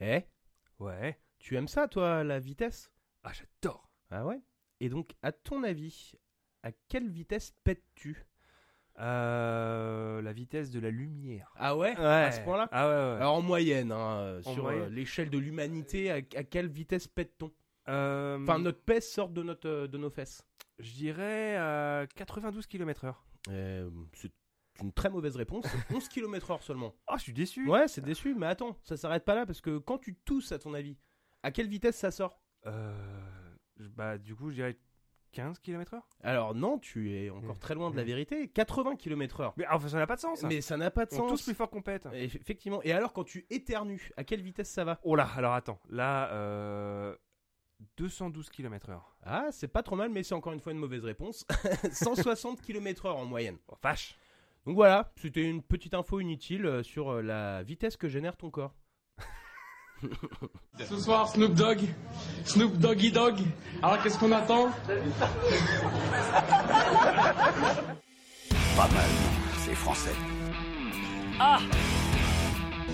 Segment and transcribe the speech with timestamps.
[0.00, 0.22] Eh,
[0.78, 1.18] Ouais.
[1.38, 2.90] tu aimes ça, toi, la vitesse?
[3.22, 3.90] Ah, j'adore.
[4.10, 4.40] Ah ouais?
[4.80, 6.12] Et donc, à ton avis,
[6.62, 8.24] à quelle vitesse pètes-tu?
[8.98, 11.52] Euh, la vitesse de la lumière.
[11.56, 11.96] Ah ouais?
[11.96, 12.04] Ouais.
[12.04, 12.68] À ce point-là?
[12.72, 13.16] Ah ouais, ouais.
[13.20, 14.82] Alors, en moyenne, hein, En sur moyenne.
[14.84, 17.50] euh, l'échelle de l'humanité, à, à quelle vitesse pète-t-on?
[17.88, 20.46] Euh, Enfin, notre pèse sort de, notre, de nos fesses.
[20.78, 23.14] Je dirais euh, 92 km/h.
[24.14, 24.32] C'est
[24.82, 25.64] une très mauvaise réponse.
[25.88, 26.94] c'est 11 km/h seulement.
[27.06, 27.68] Ah, je suis déçu.
[27.68, 30.58] Ouais, c'est déçu, mais attends, ça s'arrête pas là parce que quand tu tousses, à
[30.58, 30.96] ton avis,
[31.42, 32.40] à quelle vitesse ça sort?
[32.66, 32.94] Euh,
[33.78, 34.78] bah, du coup, je dirais
[35.32, 36.00] 15 km/h.
[36.22, 38.06] Alors non, tu es encore très loin de la Mm.
[38.06, 38.48] vérité.
[38.48, 39.52] 80 km/h.
[39.56, 40.42] Mais enfin, ça n'a pas de sens.
[40.42, 41.30] Mais ça n'a pas de On sens.
[41.30, 42.06] tous plus fort qu'on pète.
[42.06, 42.82] Eff- Effectivement.
[42.82, 44.98] Et alors, quand tu éternues, à quelle vitesse ça va?
[45.04, 45.78] Oh là, alors attends.
[45.88, 47.14] Là, euh,
[47.96, 49.00] 212 km/h.
[49.22, 51.46] Ah, c'est pas trop mal, mais c'est encore une fois une mauvaise réponse.
[51.92, 53.56] 160 km/h en moyenne.
[53.68, 54.18] Oh, vache.
[54.66, 58.50] Donc voilà, c'était une petite info inutile euh, sur euh, la vitesse que génère ton
[58.50, 58.74] corps.
[60.78, 61.80] Ce soir, Snoop Dogg,
[62.44, 63.38] Snoop Doggy Dogg.
[63.82, 64.70] Alors qu'est-ce qu'on attend?
[68.76, 69.10] Pas mal,
[69.58, 70.14] c'est français.
[71.38, 71.58] Ah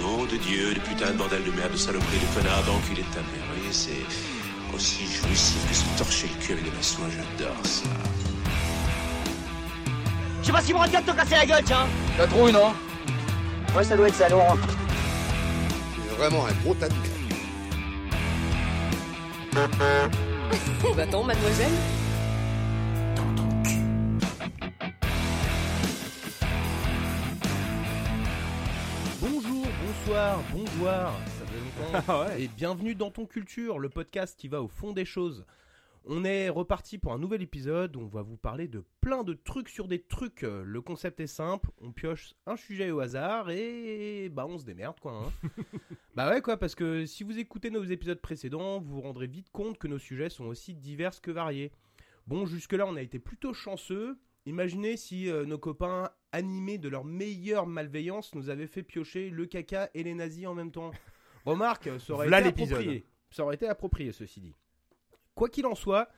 [0.01, 3.09] Nom de Dieu, de putain de bordel de merde, de saloperie, de connard, d'enculé de
[3.15, 3.47] ta mère.
[3.49, 7.89] Vous voyez, c'est aussi jouissif que se torcher le cul avec des maçons, j'adore ça.
[10.47, 12.73] Je sais pas si mon radio te casser la gueule, tiens La trouille, non
[13.77, 14.57] Ouais, ça doit être ça, Laurent.
[15.93, 16.95] C'est vraiment un gros tas de
[19.53, 20.15] merde.
[20.95, 21.73] Va-t'en, mademoiselle
[29.21, 32.05] Bonjour, bonsoir, bonjour, ça fait longtemps.
[32.07, 32.43] Ah ouais.
[32.45, 35.45] Et bienvenue dans Ton Culture, le podcast qui va au fond des choses.
[36.09, 39.33] On est reparti pour un nouvel épisode où on va vous parler de plein de
[39.35, 40.45] trucs sur des trucs.
[40.45, 44.65] Euh, Le concept est simple, on pioche un sujet au hasard et bah on se
[44.65, 45.13] démerde quoi.
[45.45, 45.49] hein.
[46.15, 49.51] bah ouais quoi, parce que si vous écoutez nos épisodes précédents, vous vous rendrez vite
[49.51, 51.73] compte que nos sujets sont aussi divers que variés.
[52.29, 54.17] Bon, jusque-là on a été plutôt chanceux.
[54.47, 59.47] Imaginez si euh, nos copains animés de leur meilleure malveillance nous avaient fait piocher le
[59.47, 60.93] caca et les nazis en même temps.
[61.45, 62.33] Remarque, ça aurait été
[62.77, 63.07] approprié.
[63.31, 64.55] Ça aurait été approprié, ceci dit.
[65.37, 66.09] Quoi qu'il en soit,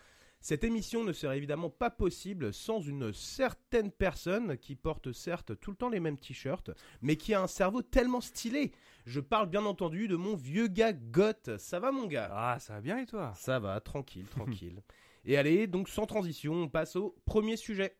[0.41, 5.73] cette émission ne serait évidemment pas possible sans une certaine personne qui porte certes tout
[5.73, 6.71] le temps les mêmes t-shirts,
[7.03, 8.71] mais qui a un cerveau tellement stylé.
[9.07, 11.59] Je parle bien entendu de mon vieux gars Goth.
[11.59, 12.31] Ça va mon gars?
[12.33, 13.33] Ah, ça va bien et toi?
[13.34, 14.84] Ça va, tranquille, tranquille.
[15.25, 17.97] Et allez, donc sans transition, on passe au premier sujet.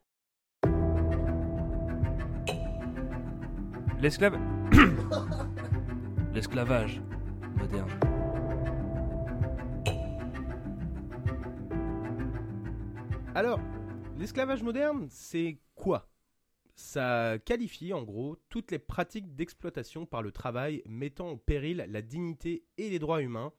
[3.99, 4.39] L'esclave.
[6.33, 7.01] L'esclavage
[7.57, 8.18] moderne.
[13.35, 13.59] Alors,
[14.17, 16.09] l'esclavage moderne, c'est quoi?
[16.75, 22.01] Ça qualifie en gros toutes les pratiques d'exploitation par le travail mettant en péril la
[22.01, 23.51] dignité et les droits humains,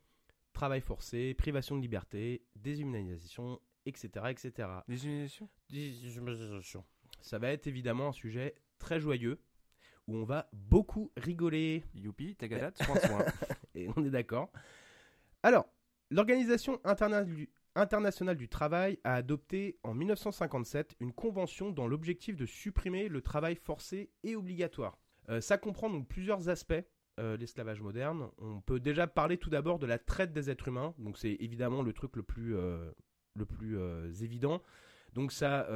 [0.53, 4.09] travail forcé, privation de liberté, déshumanisation, etc.
[4.31, 4.69] etc.
[4.89, 5.49] Déshumanisation?
[5.69, 6.85] Déshumanisation.
[7.21, 9.39] Ça va être évidemment un sujet très joyeux
[10.09, 11.85] où on va beaucoup rigoler.
[11.95, 13.25] Youpi, Tagada, tu prends soin.
[13.75, 14.51] Et on est d'accord.
[15.43, 15.67] Alors,
[16.11, 17.25] l'Organisation interna-
[17.75, 23.57] internationale du travail a adopté en 1957 une convention dans l'objectif de supprimer le travail
[23.57, 24.99] forcé et obligatoire.
[25.29, 26.85] Euh, ça comprend donc plusieurs aspects.
[27.19, 28.31] euh, l'esclavage moderne.
[28.39, 30.95] On peut déjà parler tout d'abord de la traite des êtres humains.
[30.97, 32.93] Donc c'est évidemment le truc le plus, euh,
[34.23, 34.63] évident.
[35.13, 35.67] Donc ça,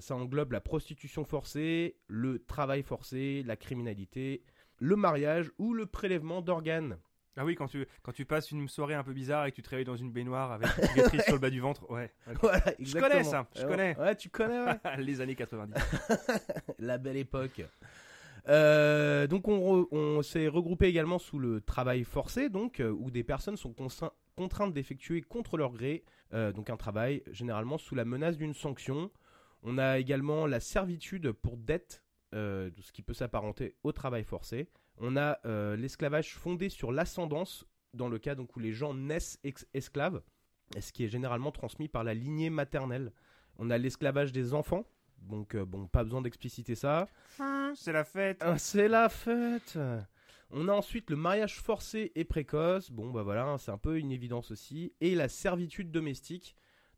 [0.00, 4.42] ça englobe la prostitution forcée, le travail forcé, la criminalité,
[4.78, 6.98] le mariage ou le prélèvement d'organes.
[7.36, 9.62] Ah oui, quand tu, quand tu passes une soirée un peu bizarre et que tu
[9.62, 11.90] te réveilles dans une baignoire avec une cicatrice sur le bas du ventre.
[11.90, 12.12] Ouais.
[12.40, 13.98] Voilà, Je connais ça, je Euh, connais.
[13.98, 14.78] Ouais, tu connais, ouais.
[14.98, 15.74] Les années 90.
[16.78, 17.62] La belle époque.
[18.48, 23.56] Euh, donc on, s'est regroupé également sous le travail forcé, donc euh, où des personnes
[23.56, 23.74] sont
[24.36, 29.10] contraintes d'effectuer contre leur gré, euh, donc un travail généralement sous la menace d'une sanction.
[29.62, 32.02] On a également la servitude pour dette,
[32.34, 34.68] euh, ce qui peut s'apparenter au travail forcé.
[34.98, 39.38] On a euh, l'esclavage fondé sur l'ascendance, dans le cas donc où les gens naissent
[39.72, 40.22] esclaves,
[40.76, 43.12] et ce qui est généralement transmis par la lignée maternelle.
[43.58, 44.86] On a l'esclavage des enfants,
[45.18, 47.08] donc euh, bon, pas besoin d'expliciter ça.
[47.74, 48.38] C'est la fête.
[48.40, 49.78] Ah, C'est la fête
[50.50, 53.98] On a ensuite le mariage forcé et précoce, bon bah voilà, hein, c'est un peu
[53.98, 56.54] une évidence aussi, et la servitude domestique.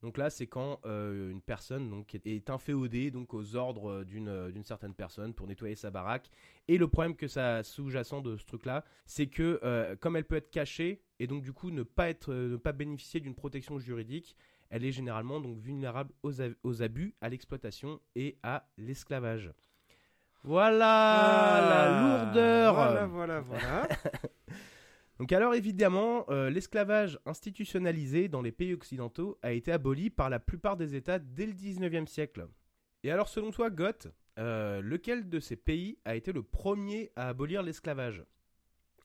[0.06, 4.28] Donc là, c'est quand euh, une personne donc, est- inféodée donc, aux ordres euh, d'une
[4.28, 6.30] euh, d'une certaine personne pour nettoyer sa baraque.
[6.68, 10.36] Et le problème que ça sous-jacent de ce truc-là, c'est que euh, comme elle peut
[10.36, 14.36] être cachée et donc du coup ne pas, être, ne pas bénéficier d'une protection juridique,
[14.70, 19.50] elle est généralement donc vulnérable aux, aux abus, à l'exploitation et à l'esclavage.
[20.44, 22.74] Voilà la lourdeur.
[22.74, 23.88] Voilà, voilà, voilà.
[25.18, 30.38] Donc alors évidemment, euh, l'esclavage institutionnalisé dans les pays occidentaux a été aboli par la
[30.38, 32.46] plupart des États dès le 19e siècle.
[33.02, 34.08] Et alors selon toi, Goth,
[34.38, 38.24] euh, lequel de ces pays a été le premier à abolir l'esclavage?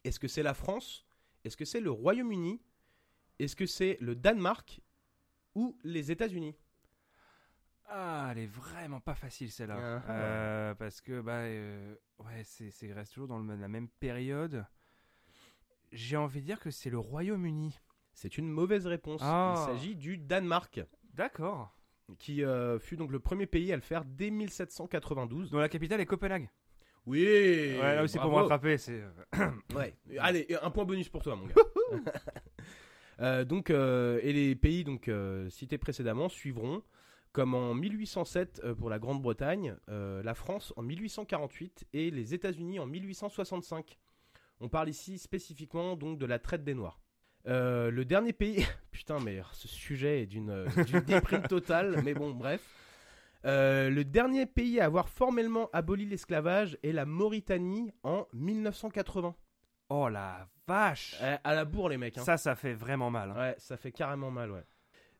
[0.03, 1.05] Est-ce que c'est la France?
[1.45, 2.61] Est-ce que c'est le Royaume-Uni?
[3.39, 4.81] Est-ce que c'est le Danemark
[5.55, 6.55] Ou les États-Unis?
[7.85, 10.01] Ah, elle est vraiment pas facile celle-là.
[10.07, 10.11] Ah.
[10.11, 11.43] Euh, parce que, bah,
[12.25, 14.65] ouais, c'est, c'est reste toujours dans le- la même période.
[15.91, 17.77] J'ai envie de dire que c'est le Royaume-Uni.
[18.13, 19.21] C'est une mauvaise réponse.
[19.23, 19.55] Ah.
[19.57, 20.81] Il s'agit du Danemark,
[21.13, 21.73] D'accord.
[22.19, 25.49] qui euh, fut donc le premier pays à le faire dès 1792.
[25.51, 26.49] Dont la capitale est Copenhague.
[27.07, 29.01] Oui ouais, là aussi pour me rattraper, c'est.
[29.35, 29.95] euh, Ouais.
[30.19, 31.55] Allez, un point bonus pour toi, mon gars.
[33.19, 35.07] Euh, donc, euh, et les pays donc
[35.49, 36.81] cités précédemment suivront,
[37.33, 42.87] comme en 1807 euh, pour la Grande-Bretagne, la France en 1848 et les États-Unis en
[42.87, 43.99] 1865.
[44.61, 46.99] On parle ici spécifiquement donc de la traite des Noirs.
[47.47, 50.67] Euh, le dernier pays, putain, mais ce sujet est d'une euh,
[51.07, 52.61] déprime totale, mais bon, bref.
[53.45, 59.35] Euh, le dernier pays à avoir formellement aboli l'esclavage est la Mauritanie en 1980.
[59.89, 62.17] Oh la vache Euh, à la bourre, les mecs.
[62.19, 62.23] hein.
[62.23, 63.31] Ça, ça fait vraiment mal.
[63.31, 63.35] hein.
[63.35, 64.63] Ouais, ça fait carrément mal, ouais.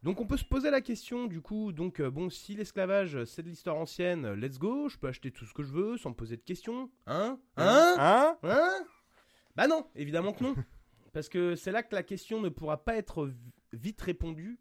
[0.04, 3.44] Donc on peut se poser la question, du coup, donc euh, bon, si l'esclavage c'est
[3.44, 6.16] de l'histoire ancienne, let's go, je peux acheter tout ce que je veux sans me
[6.16, 7.38] poser de questions, hein?
[7.58, 7.96] Hein?
[8.00, 8.38] Hein?
[8.44, 8.86] Hein?
[9.56, 10.56] Bah non, évidemment que non.
[11.14, 13.32] Parce que c'est là que la question ne pourra pas être
[13.74, 14.60] vite répondue,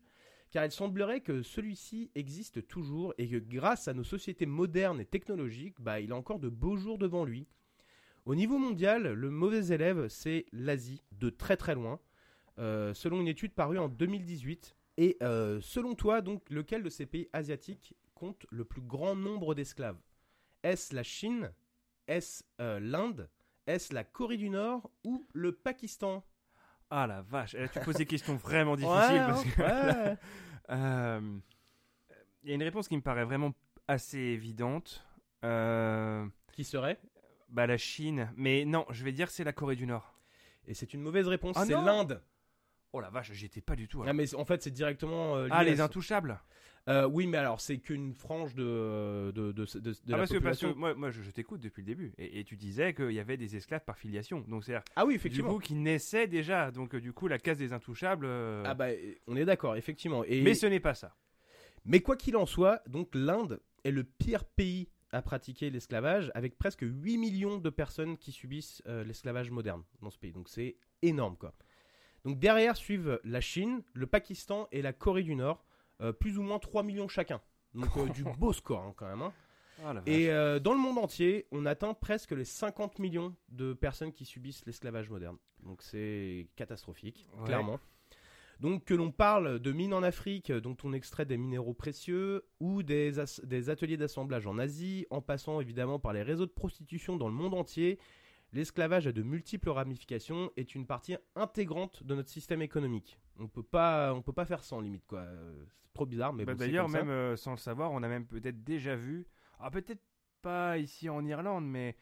[0.50, 5.04] car il semblerait que celui-ci existe toujours et que grâce à nos sociétés modernes et
[5.04, 7.46] technologiques, bah, il a encore de beaux jours devant lui.
[8.26, 12.00] Au niveau mondial, le mauvais élève, c'est l'Asie, de très très loin,
[12.58, 14.76] euh, selon une étude parue en 2018.
[14.98, 19.54] Et euh, selon toi, donc, lequel de ces pays asiatiques compte le plus grand nombre
[19.54, 19.98] d'esclaves?
[20.62, 21.52] Est-ce la Chine?
[22.06, 23.31] Est-ce euh, l'Inde?
[23.66, 26.24] Est-ce la Corée du Nord ou le Pakistan?
[26.90, 27.54] Ah la vache.
[27.58, 28.98] Eh, tu poses des questions vraiment difficiles.
[28.98, 30.16] Ouais, parce que ouais.
[30.70, 31.20] Euh,
[32.44, 33.52] Il y a une réponse qui me paraît vraiment
[33.88, 35.04] assez évidente.
[35.44, 37.00] Euh, Qui serait?
[37.48, 38.30] bah la Chine.
[38.36, 40.14] Mais non, je vais dire c'est la Corée du Nord.
[40.68, 42.22] Et c'est une mauvaise réponse, Ah c'est l'Inde.
[42.92, 44.00] Oh la vache, j'y étais pas du tout.
[44.02, 44.14] Ah, alors.
[44.14, 45.36] mais en fait, c'est directement.
[45.36, 46.40] euh, lié Ah, les intouchables.
[46.88, 50.30] Euh, oui, mais alors, c'est qu'une frange de, de, de, de, de Ah, la parce
[50.32, 50.74] que, parce que population.
[50.76, 52.12] moi, moi je, je t'écoute depuis le début.
[52.18, 54.40] Et, et tu disais qu'il y avait des esclaves par filiation.
[54.48, 55.54] Donc c'est Ah oui, du effectivement.
[55.54, 56.70] coup qui naissaient déjà.
[56.70, 58.24] Donc euh, du coup, la case des intouchables.
[58.26, 58.88] euh, Ah bah,
[59.26, 60.24] on est d'accord, effectivement.
[60.24, 60.40] Et...
[60.42, 61.14] Mais ce n'est pas ça.
[61.84, 66.56] Mais quoi qu'il en soit, donc l'Inde est le pire pays à pratiquer l'esclavage, avec
[66.56, 70.32] presque 8 millions de personnes qui subissent euh, l'esclavage moderne dans ce pays.
[70.32, 71.52] Donc c'est énorme, quoi.
[72.24, 75.64] Donc derrière suivent la Chine, le Pakistan et la Corée du Nord,
[76.12, 77.41] plus ou moins 3 millions chacun.
[77.75, 79.23] Donc euh, du beau score hein, quand même.
[79.23, 79.32] hein.
[79.85, 79.94] Ah.
[80.05, 84.26] Et euh, dans le monde entier, on atteint presque les 50 millions de personnes qui
[84.26, 85.38] subissent l'esclavage moderne.
[85.64, 87.47] Donc c'est catastrophique, Ouais.
[87.47, 87.81] clairement.
[88.61, 92.82] Donc que l'on parle de mines en Afrique dont on extrait des minéraux précieux ou
[92.82, 93.12] des,
[93.44, 97.35] des ateliers d'assemblage en Asie, en passant évidemment par les réseaux de prostitution dans le
[97.35, 97.99] monde entier,
[98.52, 103.19] l'esclavage a de multiples ramifications est une partie intégrante de notre système économique.
[103.40, 105.25] On peut pas, on peut pas faire sans limite quoi.
[105.82, 106.98] C'est trop bizarre, mais Bah, bon, D'ailleurs, comme ça.
[106.98, 109.26] même euh, sans le savoir, on a même peut-être déjà vu,
[109.58, 110.02] ah, peut-être
[110.42, 111.96] pas ici en Irlande, mais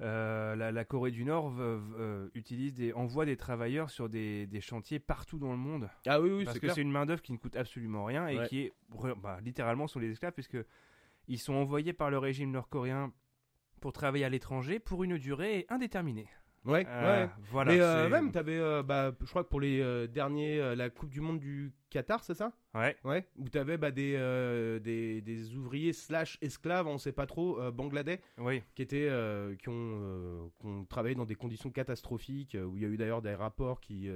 [0.00, 4.60] euh, la, la Corée du Nord euh, utilise des, envoie des travailleurs sur des, des
[4.60, 5.88] chantiers partout dans le monde.
[6.06, 8.38] Ah oui, oui, parce c'est que c'est une main-d'œuvre qui ne coûte absolument rien et
[8.38, 8.48] Ouais.
[8.48, 8.72] qui est
[9.22, 10.58] bah, littéralement sont les esclaves, puisque
[11.28, 13.12] ils sont envoyés par le régime nord-coréen
[13.80, 16.28] pour travailler à l'étranger pour une durée indéterminée.
[16.64, 17.30] Ouais, Euh, ouais.
[17.50, 17.72] Voilà.
[17.72, 21.20] mais euh, même, t'avais, euh, bah, je crois que pour les derniers, la Coupe du
[21.20, 22.52] Monde du Qatar, c'est ça?
[22.74, 22.96] Ouais.
[23.04, 23.26] Ouais.
[23.36, 27.70] Où t'avais bah, des, euh, des, des ouvriers slash esclaves, on sait pas trop, euh,
[27.70, 28.62] bangladais, Oui.
[28.74, 32.86] qui étaient, euh, qui ont, qui ont travaillé dans des conditions catastrophiques, où il y
[32.86, 34.08] a eu d'ailleurs des rapports qui,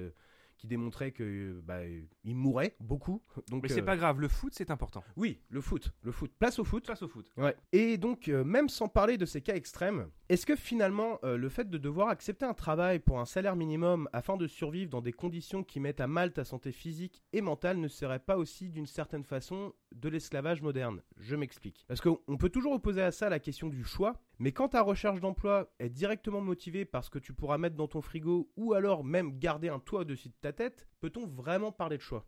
[0.58, 1.78] qui démontraient que, bah,
[2.24, 3.22] ils mouraient beaucoup.
[3.50, 4.20] Donc, Mais c'est euh, pas grave.
[4.20, 5.02] Le foot, c'est important.
[5.16, 6.32] Oui, le foot, le foot.
[6.38, 6.84] Place au foot.
[6.84, 7.30] Place au foot.
[7.36, 7.56] Ouais.
[7.72, 11.48] Et donc, euh, même sans parler de ces cas extrêmes, est-ce que finalement, euh, le
[11.48, 15.12] fait de devoir accepter un travail pour un salaire minimum afin de survivre dans des
[15.12, 18.86] conditions qui mettent à mal ta santé physique et mentale ne serait pas aussi, d'une
[18.86, 21.00] certaine façon, de l'esclavage moderne?
[21.16, 21.84] Je m'explique.
[21.88, 24.82] Parce qu'on on peut toujours opposer à ça la question du choix, mais quand ta
[24.82, 28.72] recherche d'emploi est directement motivée par ce que tu pourras mettre dans ton frigo ou
[28.74, 32.24] alors même garder un toit au-dessus de ta tête, peut-on vraiment parler de choix?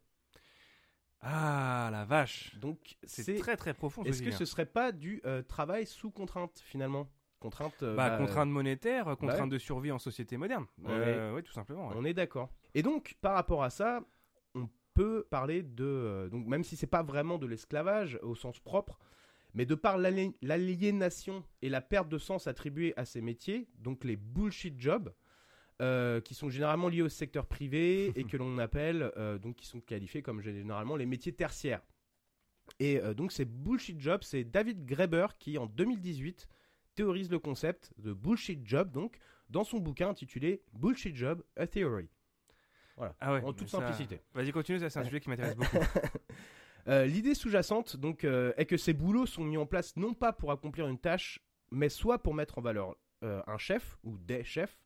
[1.23, 2.57] Ah la vache.
[2.61, 4.03] Donc, C'est très très profond.
[4.05, 7.07] est-ce que ce serait pas du euh, travail sous contrainte finalement?
[7.41, 7.83] Contrainte.
[7.83, 9.49] euh, Bah, bah, contrainte monétaire, euh, contrainte ouais.
[9.49, 10.67] de survie en société moderne.
[10.87, 11.89] Euh, Oui, tout simplement.
[11.89, 11.95] ouais.
[11.97, 12.51] On est d'accord.
[12.75, 14.03] Et donc, par rapport à ça,
[14.55, 16.29] on peut parler de.
[16.33, 18.99] donc, même si c'est pas vraiment de l'esclavage au sens propre,
[19.55, 24.05] mais de par l'ali- l'aliénation et la perte de sens attribuée à ces métiers, donc
[24.05, 25.13] les bullshit jobs,
[25.81, 29.67] euh, qui sont généralement liés au secteur privé et que l'on appelle, euh, donc qui
[29.67, 31.83] sont qualifiés comme généralement les métiers tertiaires.
[32.79, 36.49] Et euh, donc ces bullshit jobs, c'est David Graeber qui en 2018
[36.95, 42.09] théorise le concept de bullshit job, donc dans son bouquin intitulé Bullshit Job, a Theory.
[42.97, 44.21] Voilà, Ah ouais, en toute ça- simplicité.
[44.35, 45.79] Vas-y, continue, c'est un sujet qui m'intéresse beaucoup.
[46.91, 50.33] Euh, L'idée sous-jacente donc euh, est que ces boulots sont mis en place non pas
[50.33, 54.43] pour accomplir une tâche, mais soit pour mettre en valeur euh, un chef ou des
[54.45, 54.79] chefs,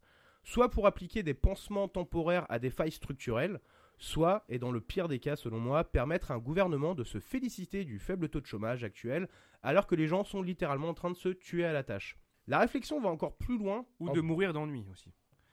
[0.43, 3.59] soit pour appliquer des pansements temporaires à des failles structurelles,
[3.97, 7.21] soit, et dans le pire des cas selon moi, permettre à un gouvernement de se
[7.21, 9.29] féliciter du faible taux de chômage actuel,
[9.63, 12.19] alors que les gens sont littéralement en train de se tuer à la tâche.
[12.49, 13.87] La réflexion va encore plus loin.
[14.01, 15.11] Ou en- de mourir d'ennui aussi.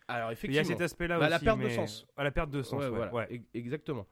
[0.10, 0.68] Alors Il y a effectivement.
[0.68, 1.32] cet aspect-là Bah, aussi.
[1.32, 2.06] la perte de mais- sens.
[2.18, 3.08] À la perte de sens, Ouais, ouais.
[3.10, 3.42] voilà, ouais.
[3.54, 4.06] exactement.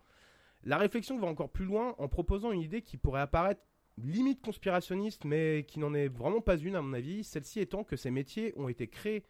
[0.64, 3.62] La réflexion va encore plus loin en proposant une idée qui pourrait apparaître
[3.98, 7.24] limite conspirationniste, mais qui n'en est vraiment pas une à mon avis.
[7.24, 9.24] Celle-ci étant que ces métiers ont été créés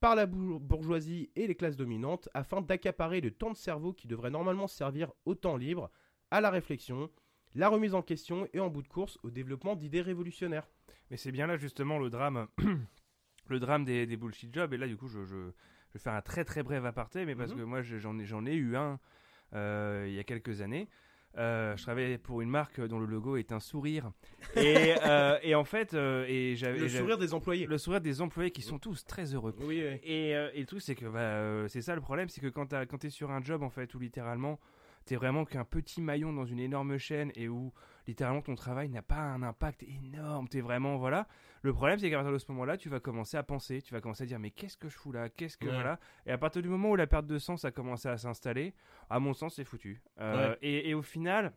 [0.00, 4.06] par la bour- bourgeoisie et les classes dominantes afin d'accaparer le temps de cerveau qui
[4.06, 5.90] devrait normalement servir au temps libre,
[6.30, 7.10] à la réflexion,
[7.54, 10.68] la remise en question et en bout de course au développement d'idées révolutionnaires.
[11.10, 12.48] Mais c'est bien là justement le drame,
[13.48, 14.72] le drame des, des bullshit jobs.
[14.74, 17.34] Et là, du coup, je, je, je vais faire un très très bref aparté, mais
[17.34, 17.58] parce Mhm.
[17.58, 18.98] que moi, je- j'en ai, eu un
[19.54, 20.88] il y a quelques années.
[21.36, 24.12] Euh, je travaillais pour une marque dont le logo est un sourire.
[24.56, 27.66] Et, euh, et en fait, euh, et j'avais Le sourire des employés.
[27.66, 29.52] le sourire des employés qui sont tous très heureux.
[29.60, 29.98] Oui, oui.
[30.04, 32.46] Et, euh, et le truc, c'est que bah, euh, c'est ça le problème, c'est que
[32.46, 34.60] quand, quand t'es sur un job, en fait, où littéralement,
[35.06, 37.72] t'es vraiment qu'un petit maillon dans une énorme chaîne et où
[38.06, 41.26] littéralement ton travail n'a pas un impact énorme, t'es vraiment, voilà.
[41.62, 44.00] Le problème, c'est qu'à partir de ce moment-là, tu vas commencer à penser, tu vas
[44.00, 45.28] commencer à dire, mais qu'est-ce que je fous là?
[45.30, 45.72] Qu'est-ce que, Ouais.
[45.72, 48.74] voilà Et à partir du moment où la perte de sens a commencé à s'installer,
[49.08, 50.02] à mon sens, c'est foutu.
[50.20, 50.58] Euh, Ouais.
[50.62, 51.52] et, et au final,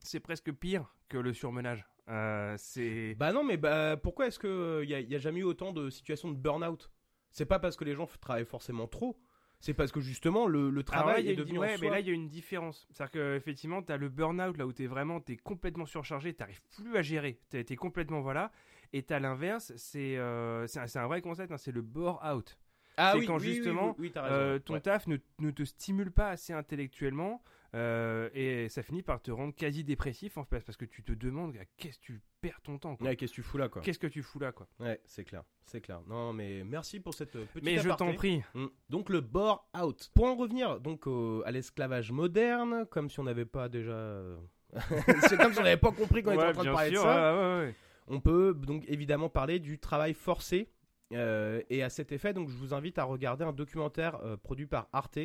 [0.00, 1.86] c'est presque pire que le surmenage.
[2.08, 3.14] Euh, c'est.
[3.14, 5.90] Bah non, mais bah, pourquoi est-ce qu'il n'y a, y a jamais eu autant de
[5.90, 6.90] situations de burn-out?
[7.30, 9.16] C'est pas parce que les gens travaillent forcément trop,
[9.60, 12.00] c'est parce que justement le, le Alors là, travail est devenu en ouais, mais là,
[12.00, 12.88] il y a une différence.
[12.90, 16.34] C'est-à-dire qu'effectivement, tu as le burn-out, là où tu es vraiment, tu es complètement surchargé,
[16.34, 16.44] tu
[16.82, 18.50] plus à gérer, tu es, complètement, voilà.
[18.92, 22.58] Et tu as l'inverse, c'est euh, c'est un, vrai concept, hein, c'est le bore-out.
[22.96, 24.80] Ah c'est oui, quand oui, oui, justement, oui, oui, t'as raison, Euh, ton ouais.
[24.80, 27.42] taf ne, ne te stimule pas assez intellectuellement
[27.74, 31.12] euh, et ça finit par te rendre quasi dépressif en fait parce que tu te
[31.12, 33.06] demandes à qu'est-ce que tu perds ton temps quoi.
[33.08, 35.24] Ouais, qu'est-ce que tu fous là, quoi Qu'est-ce que tu fous là quoi Ouais, c'est
[35.24, 36.00] clair, c'est clair.
[36.08, 38.42] Non, mais merci pour cette euh, petite Mais je t'en prie.
[38.54, 38.66] Mm.
[38.88, 40.10] Donc le bore out.
[40.14, 44.36] Pour en revenir donc au- à l'esclavage moderne, comme si on n'avait pas déjà, euh,
[45.28, 47.00] c'est comme si on n'avait pas compris qu'on était Ouais, en train de parler sûr,
[47.00, 47.58] de ça.
[47.60, 47.74] ouais.
[48.08, 50.68] On peut donc évidemment parler du travail forcé.
[51.12, 54.66] euh, et à cet effet, donc je vous invite à regarder un documentaire euh, produit
[54.66, 55.18] par Arte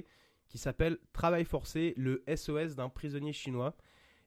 [0.47, 3.75] qui s'appelle Travail forcé, le SOS d'un prisonnier chinois.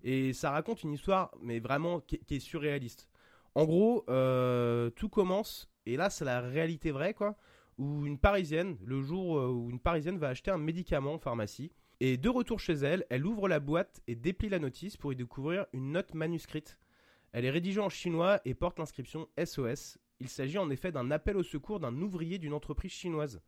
[0.03, 3.09] Et ça raconte une histoire, mais vraiment qui, est surréaliste.
[3.55, 7.37] En gros, euh, tout commence, et là c'est la réalité vraie, quoi,
[7.79, 11.73] où une Parisienne, le jour euh, où une Parisienne va acheter un médicament en pharmacie,
[12.01, 15.17] et de retour chez elle, elle ouvre la boîte et déplie la notice pour y
[15.17, 16.79] découvrir une note manuscrite.
[17.33, 19.99] Elle est rédigée en chinois et porte l'inscription SOS.
[20.21, 23.43] Il s'agit en effet d'un appel au secours d'un ouvrier d'une entreprise chinoise.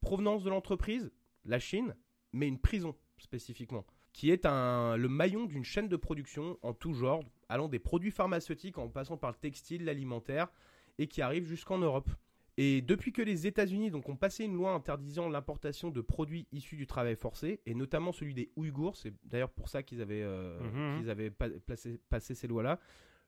[0.00, 1.10] Provenance de l'entreprise
[1.44, 1.94] La Chine,
[2.32, 6.92] mais une prison spécifiquement, qui est un, le maillon d'une chaîne de production en tout
[6.94, 10.48] genre, allant des produits pharmaceutiques en passant par le textile, l'alimentaire,
[10.98, 12.08] et qui arrive jusqu'en Europe.
[12.60, 16.76] Et depuis que les États-Unis donc, ont passé une loi interdisant l'importation de produits issus
[16.76, 20.58] du travail forcé, et notamment celui des Ouïghours, c'est d'ailleurs pour ça qu'ils avaient, euh,
[20.60, 20.98] Mhm.
[21.00, 22.80] qu'ils avaient pa- placé- passé ces lois-là,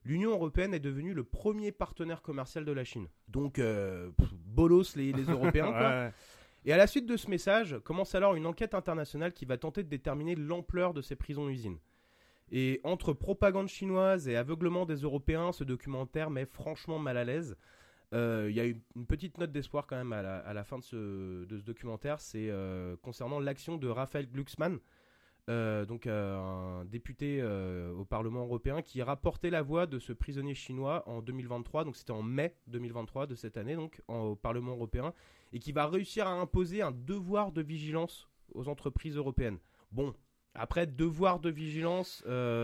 [0.03, 3.07] l'Union européenne est devenue le premier partenaire commercial de la Chine.
[3.29, 5.23] Donc, euh, pff, bolos les, les
[5.61, 5.71] Européens.
[5.71, 5.89] quoi.
[5.89, 6.11] Ouais.
[6.65, 9.83] Et à la suite de ce message, commence alors une enquête internationale qui va tenter
[9.83, 11.79] de déterminer l'ampleur de ces prisons-usines.
[12.51, 17.57] Et entre propagande chinoise et aveuglement des Européens, ce documentaire met franchement mal à l'aise.
[18.13, 21.45] Euh, Il y a une petite note d'espoir quand même à la, fin de ce,
[21.45, 24.79] de ce documentaire, c'est euh, concernant l'action de Raphaël Glucksmann,
[25.49, 30.13] euh, donc euh, un député euh, au Parlement européen qui rapportait la voix de ce
[30.13, 34.35] prisonnier chinois en 2023, donc c'était en mai 2023 de cette année, donc en- au
[34.35, 35.13] Parlement européen,
[35.53, 39.57] et qui va réussir à imposer un devoir de vigilance aux entreprises européennes.
[39.91, 40.13] Bon,
[40.53, 42.23] après devoir de vigilance,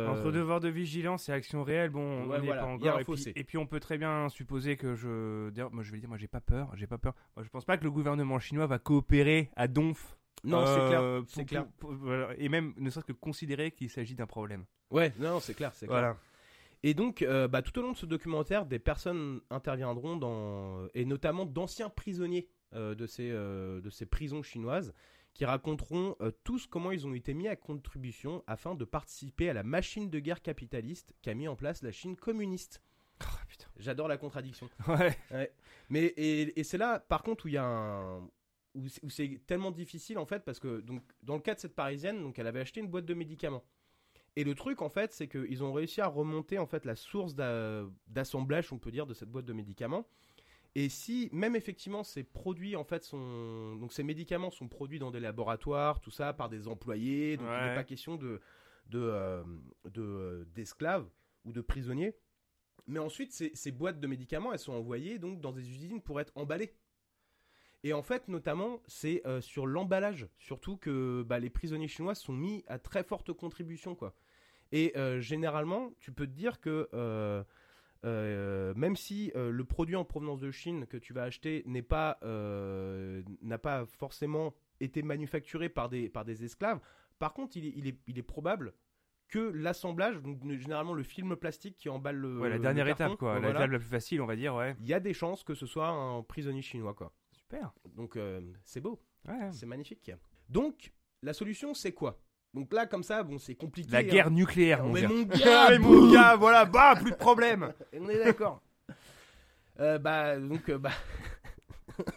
[0.09, 2.85] Entre devoir de vigilance et action réelle, bon, Ouais, on n'y voilà, pas encore.
[2.99, 5.49] Et puis, et puis on peut très bien supposer que je.
[5.51, 7.13] D'ailleurs, moi je vais dire, moi j'ai pas peur, j'ai pas peur.
[7.37, 10.16] Moi je pense pas que le gouvernement chinois va coopérer à donf.
[10.43, 11.65] Non, c'est euh, clair, pour- c'est clair.
[11.79, 14.65] pour- pour- voilà, et même ne serait-ce que considérer qu'il s'agit d'un problème.
[14.91, 15.99] Ouais, non, c'est clair, c'est clair.
[15.99, 16.17] Voilà.
[16.83, 21.05] Et donc, euh, bah, tout au long de ce documentaire, des personnes interviendront dans, et
[21.05, 24.93] notamment d'anciens prisonniers euh, de, ces, euh, de ces prisons chinoises,
[25.33, 29.53] qui raconteront euh, tous comment ils ont été mis à contribution afin de participer à
[29.53, 32.81] la machine de guerre capitaliste qu'a mis en place la Chine communiste.
[33.23, 33.25] Oh.
[33.79, 34.69] J'adore la contradiction.
[34.87, 35.51] Ouais.
[35.89, 38.27] Mais et, et c'est là, par contre, où il y a un
[39.03, 42.21] où c'est- tellement difficile en fait parce que donc dans le cas de cette parisienne,
[42.21, 43.63] donc elle avait acheté une boîte de médicaments.
[44.35, 47.33] Et le truc en fait, c'est qu'ils ont réussi à remonter en fait la source
[47.33, 50.07] d'a- d'assemblage, on peut dire, de cette boîte de médicaments.
[50.75, 55.09] Et si même effectivement ces produits en fait sont donc ces médicaments sont produits dans
[55.09, 57.75] des laboratoires, tout ça par des employés, donc il n'est Ouais.
[57.75, 58.39] pas question de
[58.87, 59.43] de euh,
[59.89, 61.09] de, euh, d'esclaves
[61.45, 62.13] ou de prisonniers.
[62.89, 66.21] Mais ensuite, ces, ces boîtes de médicaments, elles sont envoyées donc dans des usines pour
[66.21, 66.73] être emballées.
[67.83, 72.33] Et en fait, notamment, c'est euh, sur l'emballage, surtout que bah, les prisonniers chinois sont
[72.33, 74.15] mis à très forte contribution, quoi.
[74.71, 80.39] Et euh, généralement, tu peux te dire que euh, même si le produit en provenance
[80.39, 86.09] de Chine que tu vas acheter n'est pas n'a pas forcément été manufacturé par des
[86.09, 86.79] par des esclaves,
[87.19, 88.73] par contre, il est, il est, il est probable
[89.27, 93.05] que l'assemblage, donc généralement le film plastique qui emballe le Ouais, la le dernière carton,
[93.05, 93.33] étape, quoi.
[93.33, 94.75] La voilà, étape la plus facile, on va dire, ouais.
[94.79, 97.11] il y a des chances que ce soit un prisonnier chinois, quoi.
[97.49, 97.71] Super.
[97.95, 99.51] Donc euh, c'est beau, Ouais.
[99.53, 100.11] c'est magnifique.
[100.49, 102.19] Donc la solution c'est quoi?
[102.53, 103.89] Donc là comme ça, bon c'est compliqué.
[103.91, 104.03] La hein.
[104.03, 105.07] guerre nucléaire, mon Mais gars.
[105.07, 107.73] mon gars, mon gars, voilà, bah, plus de problème.
[107.93, 108.61] On est d'accord.
[109.79, 110.91] Euh, bah donc euh, bah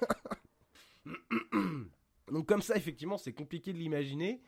[2.32, 4.40] donc comme ça effectivement c'est compliqué de l'imaginer.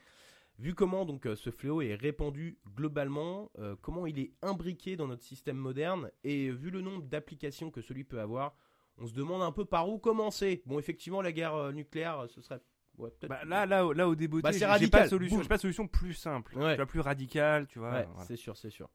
[0.59, 5.23] Vu comment donc ce fléau est répandu globalement, euh, comment il est imbriqué dans notre
[5.25, 8.57] système moderne et vu le nombre d'applications que celui peut avoir,
[9.03, 10.63] on se demande un peu par où commencer.
[10.65, 12.61] Bon effectivement la guerre euh, nucléaire ce serait
[12.99, 15.49] ouais, peut-être Bah, là, là, là, au début, Bah, c'est j'ai pas de solution, j'ai
[15.49, 16.73] pas de solution plus simple, Ouais.
[16.73, 17.91] tu vois, plus radicale, tu vois.
[17.93, 18.25] Ouais, voilà.
[18.25, 18.89] c'est sûr, c'est sûr.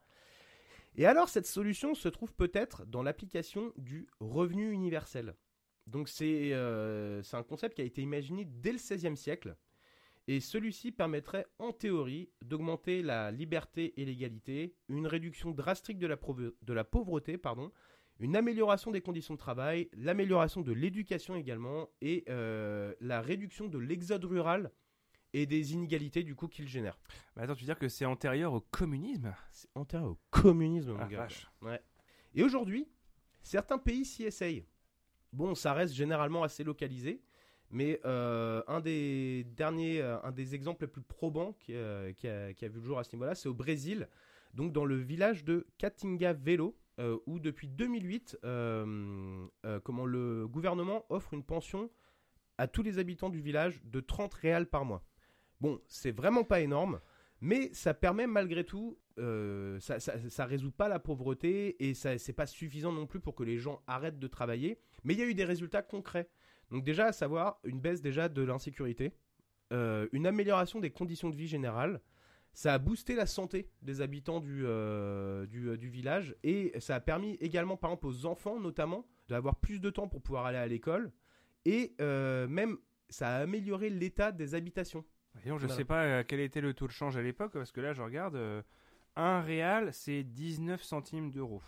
[0.96, 5.36] Et alors, cette solution se trouve peut-être dans l'application du revenu universel.
[5.86, 9.56] Donc, c'est euh, c'est un concept qui a été imaginé dès le XVIe siècle.
[10.30, 16.18] Et celui-ci permettrait, en théorie, d'augmenter la liberté et l'égalité, une réduction drastique de la,
[16.18, 17.72] de la pauvreté, pardon,
[18.20, 23.78] une amélioration des conditions de travail, l'amélioration de l'éducation également, et euh, la réduction de
[23.78, 24.72] l'exode rural
[25.34, 26.98] et des inégalités du coup qu'il génère.
[27.36, 29.34] Bah, attends, tu veux dire que c'est antérieur au communisme?
[29.52, 31.18] C'est antérieur au communisme, mon Ah, gars.
[31.20, 31.48] vache.
[31.62, 31.82] Ouais.
[32.34, 32.88] Et aujourd'hui,
[33.44, 34.66] certains pays s'y essayent.
[35.34, 37.22] Bon, ça reste généralement assez localisé,
[37.70, 42.28] mais euh, un des derniers, euh, un des exemples les plus probants qui, euh, qui
[42.28, 44.08] a, qui a vu le jour à ce niveau-là, c'est au Brésil,
[44.54, 50.48] donc dans le village de Catinga Velo, euh, où depuis 2008, euh, euh, comment le
[50.48, 51.90] gouvernement offre une pension
[52.58, 55.04] à tous les habitants du village de 30 réals par mois.
[55.62, 57.00] Bon, c'est vraiment pas énorme,
[57.40, 62.34] mais ça permet malgré tout, euh, ça, ça, résout pas la pauvreté et ça c'est
[62.34, 64.80] pas suffisant non plus pour que les gens arrêtent de travailler.
[65.04, 66.30] Mais il y a eu des résultats concrets.
[66.72, 69.14] Donc déjà à savoir une baisse déjà de l'insécurité,
[69.72, 72.02] une amélioration des conditions de vie générales.
[72.54, 76.96] Ça a boosté la santé des habitants du, euh, du, euh, du village et ça
[76.96, 80.58] a permis également, par exemple, aux enfants notamment, d'avoir plus de temps pour pouvoir aller
[80.58, 81.12] à l'école
[81.66, 82.78] et euh, même
[83.10, 85.06] ça a amélioré l'état des habitations.
[85.46, 85.76] Donc, je Voilà.
[85.76, 88.36] sais pas quel était le taux de change à l'époque, parce que là, je regarde,
[89.16, 91.62] un réal, c'est 19 centimes d'euros.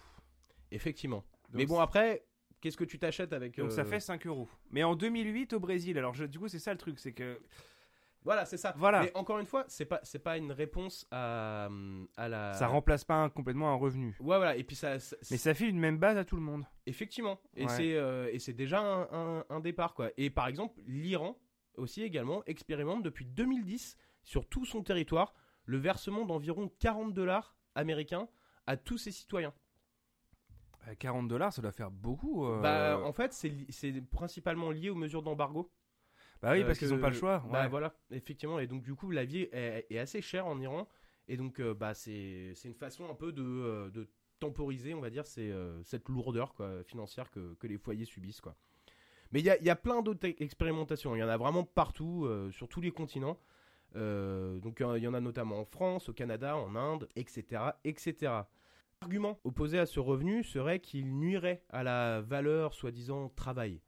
[0.71, 1.23] Effectivement.
[1.49, 2.25] Donc, Mais bon, après,
[2.61, 3.57] qu'est-ce que tu t'achètes avec.
[3.57, 4.49] Donc ça euh, fait 5 euros.
[4.71, 7.39] Mais en 2008 au Brésil, alors je- du coup c'est ça le truc, c'est que
[8.25, 8.73] Voilà, c'est ça.
[8.77, 9.01] Voilà.
[9.03, 11.69] Mais encore une fois, c'est pas, c'est pas une réponse à,
[12.17, 12.53] à la.
[12.53, 14.17] ça remplace pas un- complètement un revenu.
[14.19, 14.55] Ouais, voilà.
[14.57, 14.99] Et puis ça.
[14.99, 16.65] ça- Mais ça file une même base à tout le monde.
[16.85, 17.39] Effectivement.
[17.55, 17.69] Et Ouais.
[17.69, 19.07] c'est euh, et c'est déjà un,
[19.39, 20.09] un- un départ, quoi.
[20.17, 21.37] Et par exemple, l'Iran
[21.77, 28.27] aussi également expérimente depuis 2010 sur tout son territoire le versement d'environ 40 dollars américains
[28.67, 29.53] à tous ses citoyens.
[30.87, 32.45] À 40 dollars, ça doit faire beaucoup.
[32.45, 32.59] euh.
[32.61, 35.71] Bah, en fait, c'est principalement lié aux mesures d'embargo.
[36.41, 37.43] Bah oui, Euh, parce qu'ils que- ont pas le choix.
[37.51, 37.67] Bah ouais.
[37.69, 38.59] voilà, effectivement.
[38.59, 40.87] Et donc du coup, la vie est, est assez chère en Iran.
[41.27, 44.07] Et donc euh, bah c'est une façon un peu de, euh, de
[44.39, 48.41] temporiser, on va dire, c'est euh, cette lourdeur quoi, financière que, que les foyers subissent
[48.41, 48.55] quoi.
[49.31, 51.15] Mais il y a, y a plein d'autres expérimentations.
[51.15, 53.37] Il y en a vraiment partout, euh, sur tous les continents.
[53.95, 58.31] Euh, donc il y en a notamment en France, au Canada, en Inde, etc., etc.
[59.01, 63.81] L'argument opposé à ce revenu serait qu'il nuirait à la valeur soi-disant travail.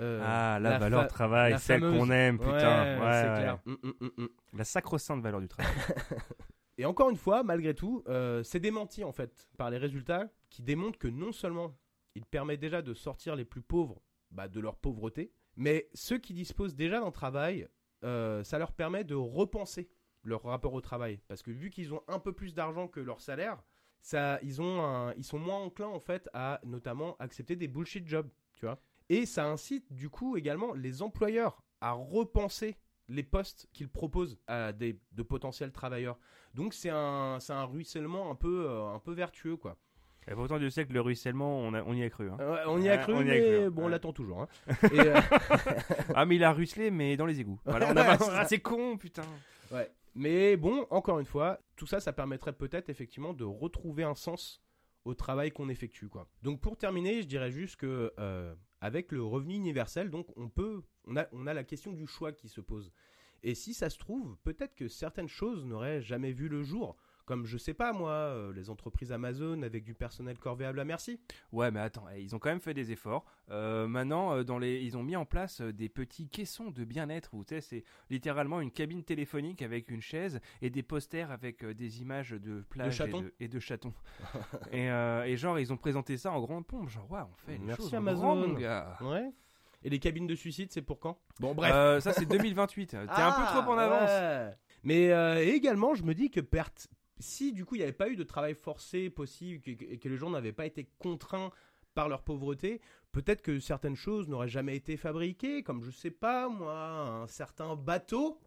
[0.00, 2.52] Euh, Ah, la, valeur fa- travail, la celle fameuse- qu'on aime, putain.
[2.52, 3.38] Ouais, Ouais, c'est ouais.
[3.38, 3.58] clair.
[3.66, 4.28] Mm, mm, mm, mm.
[4.54, 5.72] La sacro-sainte valeur du travail.
[6.78, 10.62] Et encore une fois, malgré tout, euh, c'est démenti en fait par les résultats qui
[10.62, 11.74] démontrent que non seulement
[12.14, 16.34] il permet déjà de sortir les plus pauvres bah, de leur pauvreté, mais ceux qui
[16.34, 17.66] disposent déjà d'un travail,
[18.04, 19.88] euh, ça leur permet de repenser
[20.22, 21.20] leur rapport au travail.
[21.28, 23.62] Parce que vu qu'ils ont un peu plus d'argent que leur salaire,
[24.02, 28.06] ça, ils, ont un- ils sont moins enclins en fait à notamment accepter des bullshit
[28.06, 28.78] jobs, tu vois.
[29.08, 32.76] Et ça incite du coup également les employeurs à repenser
[33.08, 36.18] les postes qu'ils proposent à des, de potentiels travailleurs.
[36.54, 39.76] Donc c'est un, un ruissellement un peu, euh, un peu vertueux, quoi.
[40.28, 42.28] Et pourtant, Dieu sait que le ruissellement, on, a- on y a cru.
[42.28, 42.36] hein.
[42.40, 43.70] Ouais, on y a cru, on y a mais cru, hein.
[43.70, 44.40] bon, on l'attend toujours.
[44.42, 44.48] hein.
[44.92, 45.14] Et, euh,
[46.16, 47.60] Ah, mais il a ruisselé, mais dans les égouts.
[47.64, 49.22] Voilà, Ouais, c'est Ah, con, putain.
[49.70, 49.88] Ouais.
[50.16, 54.60] Mais bon, encore une fois, tout ça, ça permettrait peut-être effectivement de retrouver un sens
[55.04, 56.26] au travail qu'on effectue, quoi.
[56.42, 60.82] Donc pour terminer, je dirais juste que euh, avec le revenu universel, donc on peut,
[61.04, 62.92] on a, on a la question du choix qui se pose.
[63.42, 67.44] Et si ça se trouve, peut-être que certaines choses n'auraient jamais vu le jour, comme
[67.44, 71.20] je sais pas moi, euh, les entreprises Amazon avec du personnel corvéable à merci.
[71.52, 73.24] Ouais, mais attends, eh, ils ont quand même fait des efforts.
[73.50, 77.34] Euh, maintenant, euh, dans les, ils ont mis en place des petits caissons de bien-être
[77.34, 81.64] où tu sais, c'est littéralement une cabine téléphonique avec une chaise et des posters avec
[81.64, 83.92] des images de plage et de, et de chatons.
[84.72, 86.88] et, euh, et genre, ils ont présenté ça en grande pompe.
[86.88, 88.54] Genre, ouais, on fait les Merci, choses en Amazon.
[88.54, 88.96] gars.
[89.02, 89.30] Ouais.
[89.82, 91.18] Et les cabines de suicide, c'est pour quand?
[91.38, 91.72] Bon, bref.
[91.74, 92.86] Euh, ça, c'est 2028.
[92.88, 94.08] T'es un peu Ah, trop en avance.
[94.10, 94.56] ouais.
[94.82, 98.08] Mais euh, également, je me dis que perte, si du coup il n'y avait pas
[98.08, 101.50] eu de travail forcé possible et que les gens n'avaient pas été contraints
[101.94, 102.80] par leur pauvreté,
[103.12, 107.74] peut-être que certaines choses n'auraient jamais été fabriquées, comme je sais pas moi, un certain
[107.74, 108.38] bateau.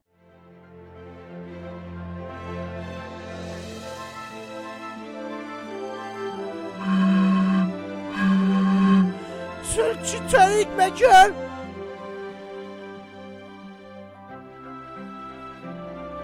[9.64, 11.49] C'est le Titanic, ma gueule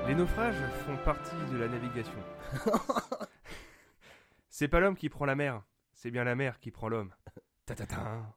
[0.07, 2.19] Les naufrages font partie de la navigation.
[4.49, 5.63] c'est pas l'homme qui prend la mer,
[5.93, 7.11] c'est bien la mer qui prend l'homme.
[7.65, 8.35] Ta-ta-ta.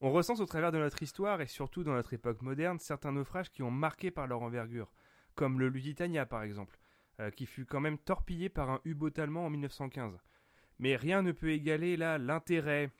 [0.00, 3.50] On recense au travers de notre histoire et surtout dans notre époque moderne certains naufrages
[3.50, 4.92] qui ont marqué par leur envergure,
[5.36, 6.76] comme le Lusitania par exemple,
[7.20, 10.18] euh, qui fut quand même torpillé par un U-boat allemand en 1915.
[10.80, 12.90] Mais rien ne peut égaler là l'intérêt,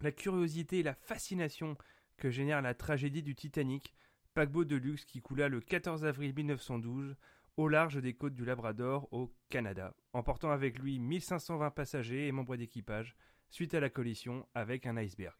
[0.00, 1.78] la curiosité et la fascination
[2.18, 3.94] que génère la tragédie du Titanic,
[4.38, 7.16] paquebot de luxe qui coula le 14 avril 1912
[7.56, 12.54] au large des côtes du Labrador au Canada, emportant avec lui 1520 passagers et membres
[12.54, 13.16] d'équipage
[13.50, 15.34] suite à la collision avec un iceberg.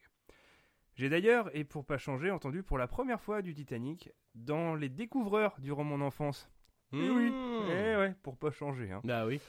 [0.97, 4.89] J'ai d'ailleurs, et pour pas changer, entendu pour la première fois du Titanic dans Les
[4.89, 6.51] Découvreurs durant mon enfance.
[6.93, 7.71] Eh oui, Mmh.
[7.71, 8.91] eh ouais, pour pas changer.
[8.91, 9.01] Hein.
[9.05, 9.41] Bah oui.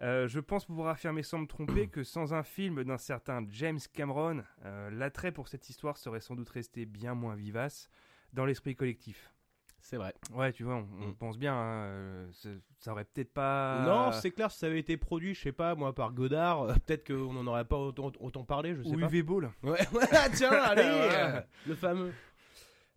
[0.00, 3.78] Euh, je pense pouvoir affirmer sans me tromper que sans un film d'un certain James
[3.92, 7.90] Cameron, euh, l'attrait pour cette histoire serait sans doute resté bien moins vivace
[8.36, 9.32] dans l'esprit collectif.
[9.80, 10.14] C'est vrai.
[10.34, 11.14] Ouais, tu vois, on, on Mm.
[11.16, 12.30] pense bien, hein, euh,
[12.80, 13.84] ça aurait peut-être pas.
[13.86, 16.74] Non, c'est clair, si ça avait été produit, je sais pas, moi, par Godard, euh,
[16.74, 19.06] peut-être qu'on n'en aurait pas autant, autant parlé, je sais Ou pas.
[19.06, 19.50] UV Ball.
[19.62, 19.78] Ouais,
[20.34, 22.12] tiens, allez, euh, le fameux.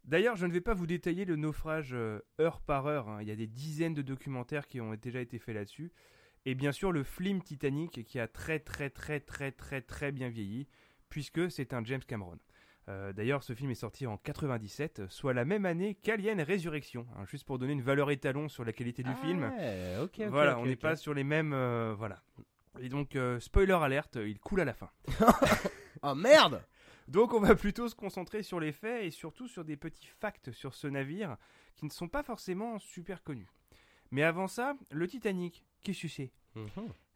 [0.06, 3.08] D'ailleurs, je ne vais pas vous détailler le naufrage euh, heure par heure.
[3.10, 3.20] hein.
[3.22, 5.92] Il y a des dizaines de documentaires qui ont déjà été faits là-dessus.
[6.46, 10.30] Et bien sûr, le film Titanic qui a très très très très très très bien
[10.30, 10.68] vieilli,
[11.10, 12.40] puisque c'est un James Cameron.
[12.90, 17.26] Euh, D'ailleurs, ce film est sorti en 97, soit la même année qu'Alien Résurrection, hein,
[17.28, 19.44] juste pour donner une valeur étalon sur la qualité du film.
[19.44, 20.28] Ouais, ok, ok.
[20.30, 21.54] voilà, on n'est pas sur les mêmes.
[21.54, 22.22] euh, voilà.
[22.80, 24.90] Et donc, euh, spoiler alerte, il coule à la fin.
[26.02, 26.64] Oh merde
[27.10, 30.52] Donc on va plutôt se concentrer sur les faits et surtout sur des petits facts
[30.52, 31.36] sur ce navire
[31.76, 33.50] qui ne sont pas forcément super connus.
[34.12, 36.32] Mais avant ça, le Titanic, qu'est-ce que c'est?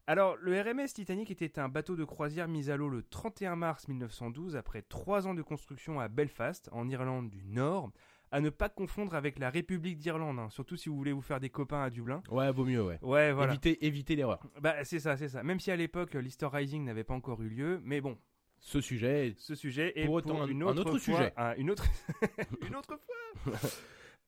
[0.06, 3.88] Alors, le RMS Titanic était un bateau de croisière mis à l'eau le 31 mars
[3.88, 7.90] 1912 après trois ans de construction à Belfast, en Irlande du Nord,
[8.32, 11.40] à ne pas confondre avec la République d'Irlande, hein, surtout si vous voulez vous faire
[11.40, 12.22] des copains à Dublin.
[12.30, 13.00] Ouais, vaut mieux, ouais.
[13.02, 13.54] Ouais, voilà.
[13.54, 14.40] Éviter, éviter l'erreur.
[14.60, 15.42] Bah, c'est ça, c'est ça.
[15.42, 18.18] Même si à l'époque, l'Easter Rising n'avait pas encore eu lieu, mais bon,
[18.60, 21.34] Ce sujet, ce sujet est Pour autant un- une un autre, fois- sujet.
[21.38, 21.86] un- une autre,
[22.68, 23.54] une autre fois.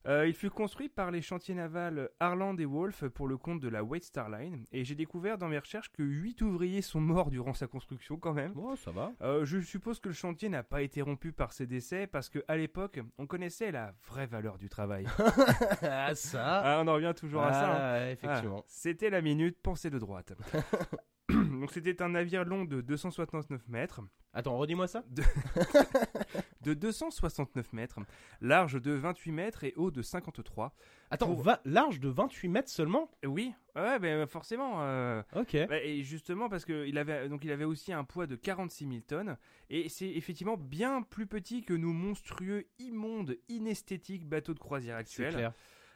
[0.08, 3.68] Euh, il fut construit par les chantiers navals Harland et Wolff pour le compte de
[3.70, 7.32] la White Star Line et j'ai découvert dans mes recherches que 8 ouvriers sont morts
[7.32, 8.54] durant sa construction quand même.
[8.54, 9.12] bon, ça va.
[9.22, 12.44] Euh, je suppose que le chantier n'a pas été rompu par ces décès parce que
[12.48, 15.08] à l'époque on connaissait la vraie valeur du travail.
[15.82, 16.62] ah, ça.
[16.64, 17.72] Ah, on en revient toujours à ça.
[17.72, 17.78] hein.
[17.80, 18.60] Ah, ouais, effectivement.
[18.60, 20.34] Ah, C'était la minute pensée de droite.
[21.30, 25.04] Donc c'était un navire long de 269 mètres, Attends, redis-moi ça.
[25.10, 25.24] de
[26.74, 28.00] 269 mètres,
[28.42, 30.74] large de 28 mètres et haut de 53.
[31.12, 33.12] Attends, Pour- va- large de 28 mètres seulement?
[33.26, 34.82] Oui, ouais, ben forcément.
[34.84, 35.56] euh, Ok.
[35.70, 38.88] bah, et justement parce que il avait donc il avait aussi un poids de 46
[38.88, 39.38] 000 tonnes
[39.70, 45.02] et c'est effectivement bien plus petit que nos monstrueux, immondes, inesthétiques bateaux de croisière C'est
[45.02, 45.34] actuels.
[45.34, 45.54] clair.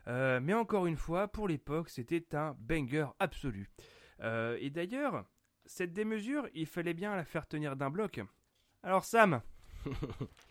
[0.08, 3.70] Euh, mais encore une fois, pour l'époque, c'était un banger absolu.
[4.22, 5.26] Euh, et d'ailleurs,
[5.66, 8.20] cette démesure, il fallait bien la faire tenir d'un bloc.
[8.82, 9.42] Alors Sam,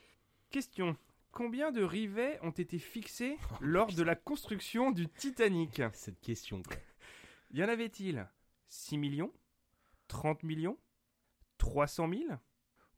[0.50, 0.96] question.
[1.30, 5.82] Combien de rivets ont été fixés lors de la construction du Titanic?
[5.92, 6.76] Cette question, quoi.
[7.50, 8.28] Y en avait-il?
[8.68, 9.32] 6 millions?
[10.08, 10.76] 30 millions?
[11.58, 12.22] 300 000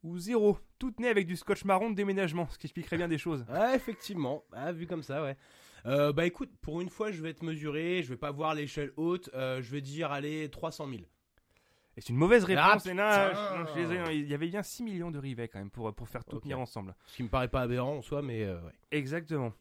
[0.03, 0.57] Ou zéro?
[0.77, 3.45] Toutes nées avec du scotch marron de déménagement, ce qui expliquerait bien des choses.
[3.49, 4.43] Ah, effectivement.
[4.51, 5.37] Ah, vu comme ça, ouais.
[5.85, 8.03] Euh, bah écoute, pour une fois, je vais te mesurer.
[8.03, 9.29] Je vais pas voir l'échelle haute.
[9.33, 11.01] euh, je vais dire, allez, 300 000.
[11.97, 12.85] Et c'est une mauvaise réponse.
[12.87, 13.33] Ah, et non, putain.
[13.33, 15.69] je- non, je suis désolé, il y avait bien 6 millions de rivets quand même
[15.71, 16.95] pour, pour faire tout tenir ensemble.
[17.05, 18.71] Ce qui me paraît pas aberrant en soi, mais euh, ouais.
[18.91, 19.53] Exactement.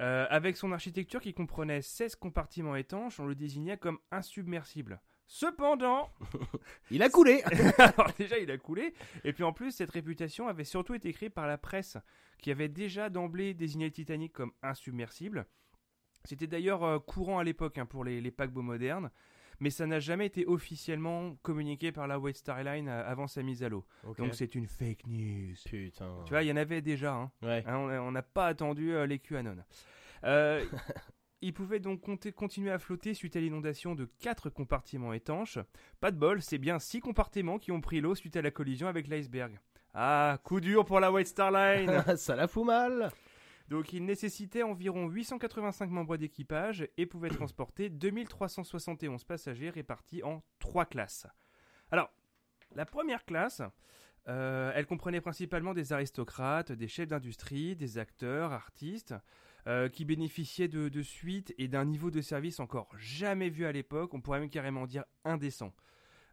[0.00, 5.00] Euh, avec son architecture qui comprenait 16 compartiments étanches, on le désignait comme insubmersible.
[5.26, 6.10] Cependant,
[6.90, 7.42] Il a coulé
[7.78, 11.28] alors déjà il a coulé, et puis en plus cette réputation avait surtout été créée
[11.30, 11.98] par la presse,
[12.38, 15.46] qui avait déjà d'emblée désigné le Titanic comme insubmersible.
[16.24, 19.10] C'était d'ailleurs euh, courant à l'époque hein, pour les, les paquebots modernes,
[19.60, 23.42] mais ça n'a jamais été officiellement communiqué par la White Star Line euh, avant sa
[23.42, 23.84] mise à l'eau.
[24.18, 25.54] Donc c'est une fake news.
[25.64, 26.14] Putain.
[26.24, 27.14] Tu vois, il y en avait déjà.
[27.14, 27.30] Hein.
[27.42, 27.64] Ouais.
[27.66, 29.56] Hein, on n'a pas attendu euh, les QAnon.
[30.24, 30.64] Euh,
[31.40, 35.58] il pouvait donc compter- continuer à flotter suite à l'inondation de quatre compartiments étanches.
[36.00, 38.88] Pas de bol, c'est bien six compartiments qui ont pris l'eau suite à la collision
[38.88, 39.58] avec l'iceberg.
[39.94, 43.10] Ah, coup dur pour la White Star Line ça la fout mal
[43.68, 50.86] Donc il nécessitait environ 885 membres d'équipage et pouvait transporter 2371 passagers répartis en trois
[50.86, 51.26] classes.
[51.90, 52.10] Alors,
[52.74, 53.62] la première classe,
[54.28, 59.14] euh, elle comprenait principalement des aristocrates, des chefs d'industrie, des acteurs, artistes,
[59.66, 63.72] euh, qui bénéficiaient de, de suites et d'un niveau de service encore jamais vu à
[63.72, 65.74] l'époque, on pourrait même carrément dire indécent.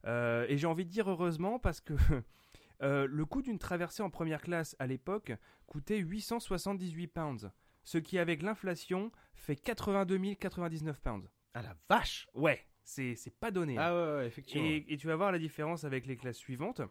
[0.06, 1.93] Euh, et j'ai envie de dire heureusement parce que
[2.82, 5.34] euh, le coût d'une traversée en première classe à l'époque
[5.68, 7.50] coûtait 878 pounds,
[7.84, 11.30] ce qui avec l'inflation fait 82 099 pounds.
[11.54, 13.78] Ah la vache Ouais, c'est c'est pas donné.
[13.78, 13.82] hein.
[13.84, 14.68] Ah ouais, ouais, effectivement.
[14.68, 16.82] Et, et tu vas voir la différence avec les classes suivantes.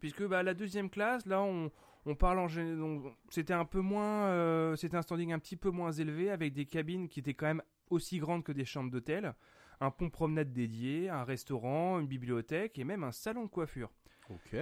[0.00, 1.72] Puisque bah, la deuxième classe, là, on,
[2.06, 3.00] on parle en général.
[3.30, 4.26] C'était un peu moins.
[4.28, 7.46] euh, c'était un standing un petit peu moins élevé, avec des cabines qui étaient quand
[7.46, 9.34] même aussi grandes que des chambres d'hôtel,
[9.80, 13.90] un pont promenade dédié, un restaurant, une bibliothèque et même un salon de coiffure.
[14.28, 14.54] Ok.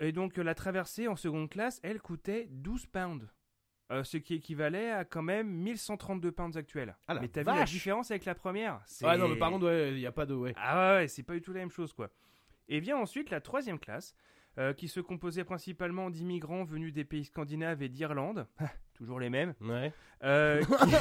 [0.00, 3.26] Et donc, la traversée en seconde classe, elle coûtait 12 pounds.
[3.92, 6.96] Euh, ce qui équivalait à quand même 1132 pounds actuels.
[7.06, 8.80] Ah mais t'as vu la différence avec la première?
[9.02, 10.34] Ah non, mais par contre, ouais, il y a pas de.
[10.34, 10.54] Ouais.
[10.56, 12.08] ah ouais, ouais, c'est pas du tout la même chose, quoi.
[12.68, 14.14] Et vient ensuite la troisième classe,
[14.58, 18.46] euh, qui se composait principalement d'immigrants venus des pays scandinaves et d'Irlande,
[18.94, 19.52] toujours les mêmes.
[19.60, 19.92] Ouais.
[20.22, 20.94] euh, qui-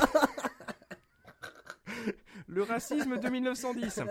[2.47, 4.01] Le racisme de 1910,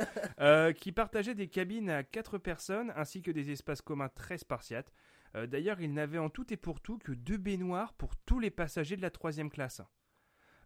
[0.40, 4.92] euh, qui partageait des cabines à quatre personnes ainsi que des espaces communs très spartiates.
[5.35, 8.50] Euh, D'ailleurs, il n'avait en tout et pour tout que deux baignoires pour tous les
[8.50, 9.83] passagers de la troisième classe.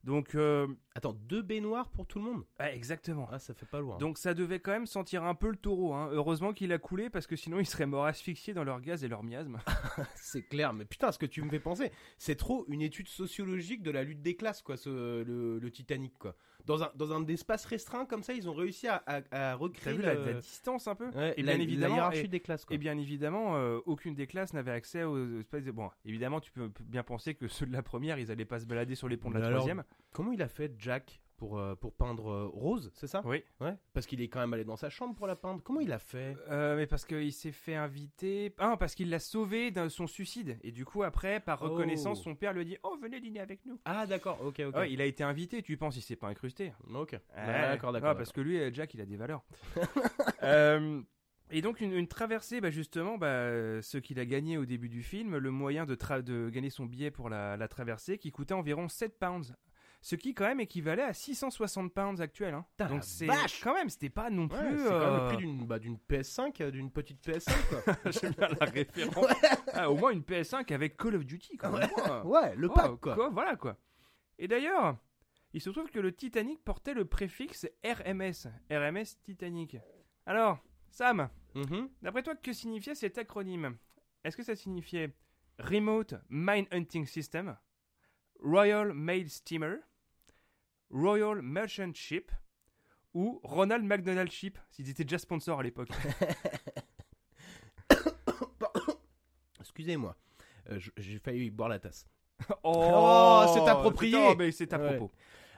[0.06, 2.44] Donc, euh, Attends, deux baignoires pour tout le monde?
[2.60, 3.28] Exactement.
[3.32, 3.98] Ah, ça fait pas loin.
[3.98, 5.94] Donc ça devait quand même sentir un peu le taureau.
[5.94, 6.10] Hein.
[6.12, 9.08] Heureusement qu'il a coulé parce que sinon il serait mort asphyxié dans leur gaz et
[9.08, 9.58] leur miasme.
[10.14, 13.82] C'est clair, mais putain, ce que tu me fais penser, c'est trop une étude sociologique
[13.82, 16.36] de la lutte des classes, quoi, ce, le, le Titanic, quoi.
[16.66, 20.02] Dans un, dans un espace restreint comme ça, ils ont réussi à, à, recréer vu
[20.02, 22.40] la, le- la distance un peu Ouais, Et la, bien la évidemment, hiérarchie et- des
[22.40, 22.74] classes, quoi.
[22.74, 25.70] Et bien évidemment, euh, aucune des classes n'avait accès aux espèces de...
[25.70, 28.66] Bon, évidemment, tu peux bien penser que ceux de la première, ils allaient pas se
[28.66, 29.84] balader sur les ponts de la alors, troisième.
[30.12, 31.20] Comment il a fait Jack?
[31.36, 33.22] Pour, euh, pour peindre euh, Rose, c'est ça?
[33.24, 33.42] Oui.
[33.60, 33.74] Ouais.
[33.92, 35.62] Parce qu'il est quand même allé dans sa chambre pour la peindre.
[35.62, 36.36] Comment il a fait?
[36.50, 38.54] Euh, mais parce qu'il s'est fait inviter...
[38.58, 40.58] Ah, parce qu'il l'a sauvé de son suicide.
[40.62, 41.68] Et du coup, après, par Oh.
[41.68, 44.74] reconnaissance, son père lui a dit «Oh, venez dîner avec nous Ah, d'accord, ok, ok.
[44.76, 46.72] Ouais, il a été invité, tu penses, il s'est pas incrusté.
[46.94, 47.12] Ok.
[47.12, 47.20] Ouais.
[47.46, 48.16] d'accord, d'accord.
[48.16, 49.42] Parce que lui, Jack, il a des valeurs.
[50.42, 51.00] Euh,
[51.50, 55.02] et donc, une, une traversée, bah, justement, bah, ce qu'il a gagné au début du
[55.02, 58.54] film, le moyen de, tra- de gagner son billet pour la, la traversée, qui coûtait
[58.54, 59.54] environ 7 pounds.
[60.02, 62.54] Ce qui, quand même, équivalait à 660 pounds actuels.
[62.54, 62.64] Hein.
[62.88, 63.26] Donc, c'est
[63.62, 64.78] quand même, c'était pas non Ouais, plus.
[64.78, 67.50] c'est quand même le euh, prix d'une bah, d'une PS5, euh, d'une petite PS5,
[67.84, 67.94] quoi.
[68.12, 69.26] J'aime bien la référence.
[69.72, 71.88] Ah, au moins une PS5 avec Call of Duty, quand même.
[72.24, 73.28] ouais, le Oh, pack, quoi.
[73.30, 73.76] Voilà quoi.
[74.38, 74.96] Et d'ailleurs,
[75.52, 78.46] il se trouve que le Titanic portait le préfixe RMS.
[78.70, 79.76] RMS Titanic.
[80.26, 80.58] Alors,
[80.90, 81.88] Sam, Mhm.
[82.02, 83.76] d'après toi, que signifiait cet acronyme?
[84.22, 85.14] Est-ce que ça signifiait
[85.58, 87.56] Remote Mine Hunting System,
[88.42, 89.76] Royal Mail Steamer,
[90.90, 92.30] Royal Merchant Ship
[93.14, 95.88] ou Ronald McDonald Ship, s'ils étaient déjà sponsors à l'époque
[99.60, 100.16] Excusez-moi.
[100.70, 102.06] Euh, J'ai failli boire la tasse.
[102.62, 104.16] Oh, c'est approprié.
[104.18, 104.96] Oh, mais c'est à Ouais.
[104.96, 105.12] propos.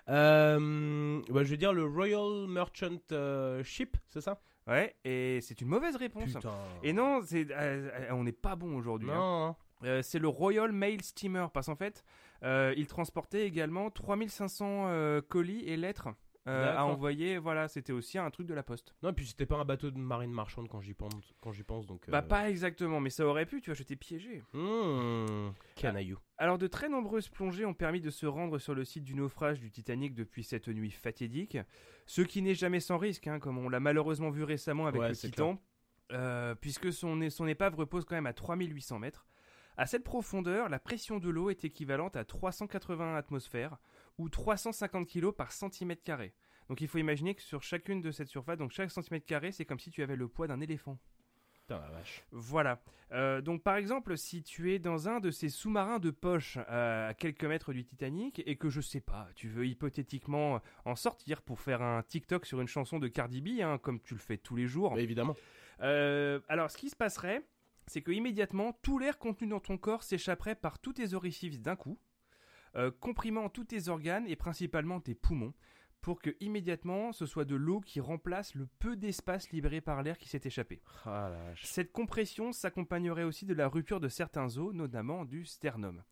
[0.08, 4.40] Euh, bah, je veux dire le Royal Merchant euh, Ship, c'est ça?
[4.66, 6.32] Ouais, et c'est une mauvaise réponse.
[6.32, 6.52] Putain.
[6.82, 9.10] Et non, c'est, euh, on n'est pas bon aujourd'hui.
[9.10, 9.14] hein.
[9.14, 9.56] non.
[9.84, 12.02] Euh, c'est le Royal Mail Steamer, parce qu'en fait, euh,
[12.42, 16.08] il transportait également 3500 euh, colis et lettres
[16.48, 17.38] euh, à envoyer.
[17.38, 18.94] Voilà, c'était aussi un truc de la poste.
[19.02, 21.62] Non, et puis c'était pas un bateau de marine marchande quand j'y pense, quand j'y
[21.62, 22.08] pense donc.
[22.08, 24.42] Bah, euh, pas exactement, mais ça aurait pu, tu vois, j'étais piégé.
[24.54, 26.18] mmh, canaillou.
[26.38, 29.60] Alors, de très nombreuses plongées ont permis de se rendre sur le site du naufrage
[29.60, 31.58] du Titanic depuis cette nuit fatidique.
[32.06, 35.08] Ce qui n'est jamais sans risque, hein, comme on l'a malheureusement vu récemment avec Ouais,
[35.10, 35.60] le Titan,
[36.12, 39.26] euh, puisque son, son épave repose quand même à 3800 mètres.
[39.78, 43.78] À cette profondeur, la pression de l'eau est équivalente à 380 atmosphères
[44.18, 46.34] ou 350 kg par centimètre carré.
[46.68, 49.64] Donc il faut imaginer que sur chacune de cette surface, donc chaque centimètre carré, c'est
[49.64, 50.98] comme si tu avais le poids d'un éléphant.
[51.60, 52.24] Putain, la vache.
[52.32, 52.82] Voilà.
[53.12, 57.10] Euh, donc par exemple, si tu es dans un de ces sous-marins de poche euh,
[57.10, 61.40] à quelques mètres du Titanic et que je sais pas, tu veux hypothétiquement en sortir
[61.40, 64.38] pour faire un TikTok sur une chanson de Cardi B, hein, comme tu le fais
[64.38, 64.96] tous les jours.
[64.96, 65.36] Mais évidemment.
[65.82, 67.44] Euh, alors, ce qui se passerait,
[67.88, 71.76] c'est que immédiatement, tout l'air contenu dans ton corps s'échapperait par tous tes orifices d'un
[71.76, 71.98] coup,
[72.76, 75.54] euh, comprimant tous tes organes et principalement tes poumons,
[76.00, 80.16] pour que immédiatement ce soit de l'eau qui remplace le peu d'espace libéré par l'air
[80.16, 80.80] qui s'est échappé.
[81.04, 81.54] Ah la.
[81.60, 86.02] Cette compression s'accompagnerait aussi de la rupture de certains os, notamment du sternum.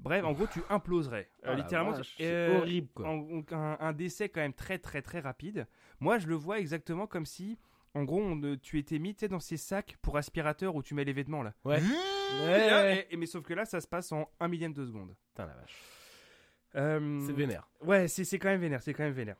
[0.00, 1.28] Bref, en gros, tu imploserais.
[1.44, 3.08] Ah, littéralement, c'est euh, horrible quoi.
[3.08, 5.66] en- un, un décès quand même très très très rapide.
[6.00, 7.58] Moi, je le vois exactement comme si,
[7.94, 11.04] en gros, on, euh, tu étais mis dans ces sacs pour aspirateur où tu mets
[11.04, 11.54] les vêtements là.
[11.64, 11.80] Ouais.
[11.80, 13.06] Et Ouais, là, ouais.
[13.10, 15.14] et- mais sauf que là, ça se passe en un millième de seconde.
[15.30, 15.74] Putain, la vache.
[16.76, 17.68] Euh, C'est vénère.
[17.82, 19.36] Ouais, c'est c'est quand même vénère, c'est quand même vénère.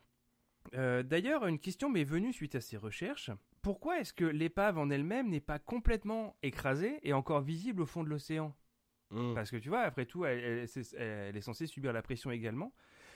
[0.74, 3.30] Euh, D'ailleurs, une question m'est venue suite à ces recherches.
[3.62, 8.02] Pourquoi est-ce que l'épave en elle-même n'est pas complètement écrasée et encore visible au fond
[8.04, 8.54] de l'océan?
[9.10, 9.34] Mm.
[9.34, 12.30] Parce que tu vois, après tout, elle, elle- c'est- elle est censée subir la pression
[12.30, 12.72] également.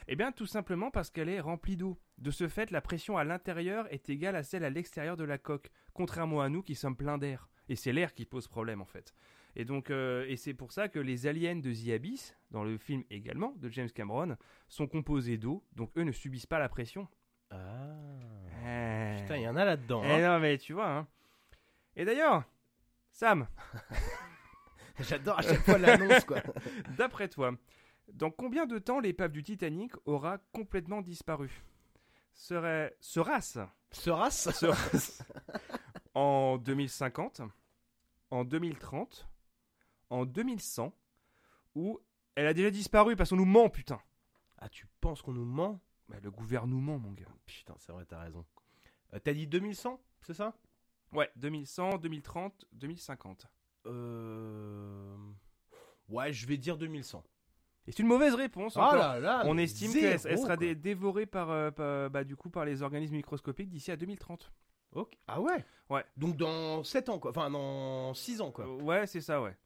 [0.09, 1.99] Eh bien, tout simplement parce qu'elle est remplie d'eau.
[2.19, 5.39] De ce fait, la pression à l'intérieur est égale à celle à l'extérieur de la
[5.39, 7.49] coque, contrairement à nous qui sommes pleins d'air.
[7.69, 9.15] Et c'est l'air qui pose problème en fait.
[9.55, 12.79] Et donc, euh, et c'est pour ça que les aliens de The Abyss, dans le
[12.79, 14.37] film également de James Cameron,
[14.69, 17.07] sont composés d'eau, donc eux ne subissent pas la pression.
[17.51, 17.57] Ah.
[18.65, 19.21] Eh.
[19.21, 20.03] Putain, il y en a là-dedans.
[20.05, 20.35] Eh hein.
[20.35, 20.91] non, mais tu vois.
[20.91, 21.09] Hein.
[21.97, 22.45] Et d'ailleurs,
[23.11, 23.47] Sam,
[25.01, 26.43] J'adore à chaque fois l'annonce quoi.
[26.97, 27.53] D'après toi,
[28.13, 31.63] dans combien de temps l'épave du Titanic aura complètement disparu?
[32.35, 33.61] Serait sera-ce?
[33.91, 34.53] Sera-ce?
[34.53, 35.23] Sera-ce
[36.15, 37.43] en 2050,
[38.31, 39.29] en 2030,
[40.11, 40.95] en 2100
[41.75, 42.01] ou
[42.35, 44.01] elle a déjà disparu parce qu'on nous ment putain.
[44.59, 45.81] Ah, tu penses qu'on nous ment?
[46.09, 47.27] Bah, le gouvernement mon gars.
[47.47, 48.45] Putain, c'est vrai, t'as raison.
[49.15, 50.57] Euh, T'as dit 2100, c'est ça?
[51.13, 53.47] Ouais, 2100, 2030, 2050.
[53.87, 55.17] Euh.
[56.09, 57.23] Ouais, je vais dire 2100.
[57.87, 58.77] C'est une mauvaise réponse.
[58.77, 58.95] Ah encore.
[58.99, 62.49] là là On estime qu'elle elle sera dé- dévorée par, euh, par- bah, du coup,
[62.51, 64.53] par les organismes microscopiques d'ici à 2030.
[64.93, 65.15] Ok.
[65.27, 65.65] Ah ouais?
[65.91, 66.05] Ouais.
[66.17, 67.31] Donc dans 7 ans, quoi.
[67.31, 68.67] Enfin, dans 6 ans, quoi.
[68.67, 69.57] Euh, Ouais, c'est ça, ouais.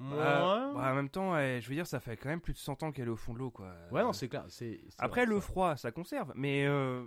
[0.00, 0.06] Ouais.
[0.12, 2.82] Euh, bah, en même temps, je veux dire, ça fait quand même plus de 100
[2.84, 3.74] ans qu'elle est au fond de l'eau, quoi.
[3.90, 4.44] Ouais, non, c'est clair.
[4.48, 5.46] c'est Après, vrai, le ça.
[5.46, 7.02] froid, ça conserve, mais euh,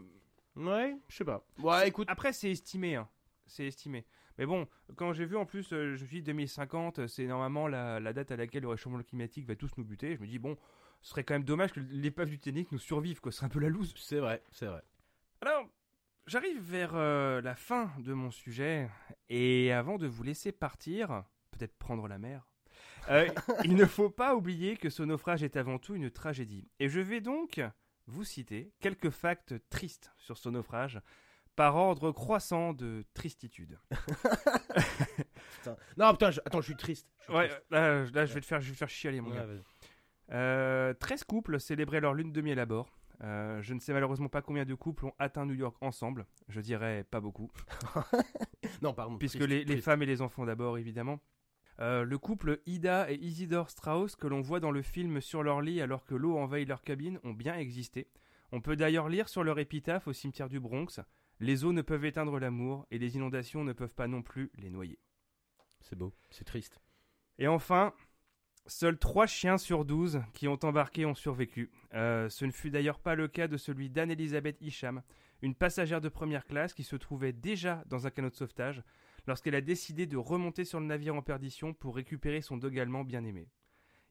[0.58, 1.46] Ouais, je sais pas.
[1.60, 2.08] Ouais, écoute.
[2.12, 3.08] après, c'est estimé, hein.
[3.48, 4.06] C'est estimé.
[4.38, 7.68] Mais bon, quand j'ai vu en plus, euh, je me suis dit 2050, c'est normalement
[7.68, 10.16] la, la date à laquelle le réchauffement climatique va tous nous buter.
[10.16, 10.58] Je me dis, bon,
[11.02, 13.32] ce serait quand même dommage que l'épave du Titanic nous survive, quoi.
[13.32, 13.94] Ce serait un peu la loose.
[13.98, 14.84] C'est vrai, c'est vrai.
[15.42, 15.68] Alors,
[16.28, 18.90] j'arrive vers euh, la fin de mon sujet,
[19.30, 22.48] et avant de vous laisser partir, peut-être prendre la mer,
[23.10, 23.28] euh,
[23.64, 26.70] il ne faut pas oublier que ce naufrage est avant tout une tragédie.
[26.80, 27.62] Et je vais donc
[28.08, 31.00] vous citer quelques facts tristes sur ce naufrage,
[31.56, 33.78] par ordre croissant de tristitude.
[35.56, 35.76] Putain.
[35.98, 37.08] Non, putain, je- attends, je suis triste.
[37.20, 37.64] Je suis Ouais, triste.
[37.72, 39.48] là, là, je vais te faire, je vais te faire chialer, mon Ouais, gars.
[40.32, 42.90] Euh, 13 couples célébraient leur lune de miel à bord.
[43.24, 46.26] Euh, je ne sais malheureusement pas combien de couples ont atteint New York ensemble.
[46.48, 47.52] Je dirais pas beaucoup.
[48.82, 49.18] Non, pardon.
[49.18, 51.20] puisque triste, les, femmes et les enfants d'abord, évidemment.
[51.80, 55.62] Euh, le couple Ida et Isidore Strauss, que l'on voit dans le film sur leur
[55.62, 58.08] lit alors que l'eau envahit leur cabine, ont bien existé.
[58.52, 61.00] On peut d'ailleurs lire sur leur épitaphe au cimetière du Bronx
[61.42, 64.70] Les eaux ne peuvent éteindre l'amour et les inondations ne peuvent pas non plus les
[64.70, 65.00] noyer.
[65.80, 66.80] C'est beau, c'est triste.
[67.40, 67.96] Et enfin,
[68.68, 71.72] seuls 3 chiens sur 12 qui ont embarqué ont survécu.
[71.96, 75.02] Euh, ce ne fut d'ailleurs pas le cas de celui d'Anne-Elisabeth Isham,
[75.42, 78.84] une passagère de première classe qui se trouvait déjà dans un canot de sauvetage
[79.26, 83.04] lorsqu'elle a décidé de remonter sur le navire en perdition pour récupérer son dog allemand
[83.04, 83.50] bien-aimé.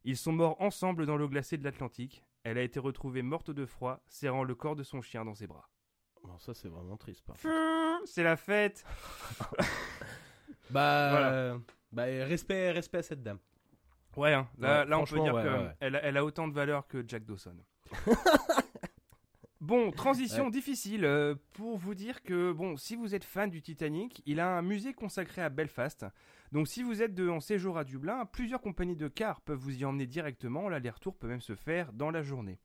[0.03, 2.25] Ils sont morts ensemble dans l'eau glacée de l'Atlantique.
[2.43, 5.47] Elle a été retrouvée morte de froid, serrant le corps de son chien dans ses
[5.47, 5.71] bras.
[6.23, 7.25] Bon, ça, c'est vraiment triste.
[7.25, 8.03] par contre.
[8.07, 8.85] C'est la fête
[10.71, 11.33] Bah, Voilà.
[11.33, 11.59] euh,
[11.93, 13.39] bah, respect, respect à cette dame.
[14.17, 15.59] Ouais, hein, là, Ouais, là, on peut franchement, dire ouais, qu'elle ouais,
[15.93, 15.97] ouais.
[15.99, 17.57] a, elle a autant de valeur que Jack Dawson.
[19.61, 24.23] bon, transition difficile euh, pour vous dire que, bon, si vous êtes fan du Titanic,
[24.27, 26.07] il a un musée consacré à Belfast.
[26.53, 29.77] Donc, si vous êtes de, en séjour à Dublin, plusieurs compagnies de cars peuvent vous
[29.81, 30.69] y emmener directement.
[30.69, 32.59] L'aller-retour peut même se faire dans la journée.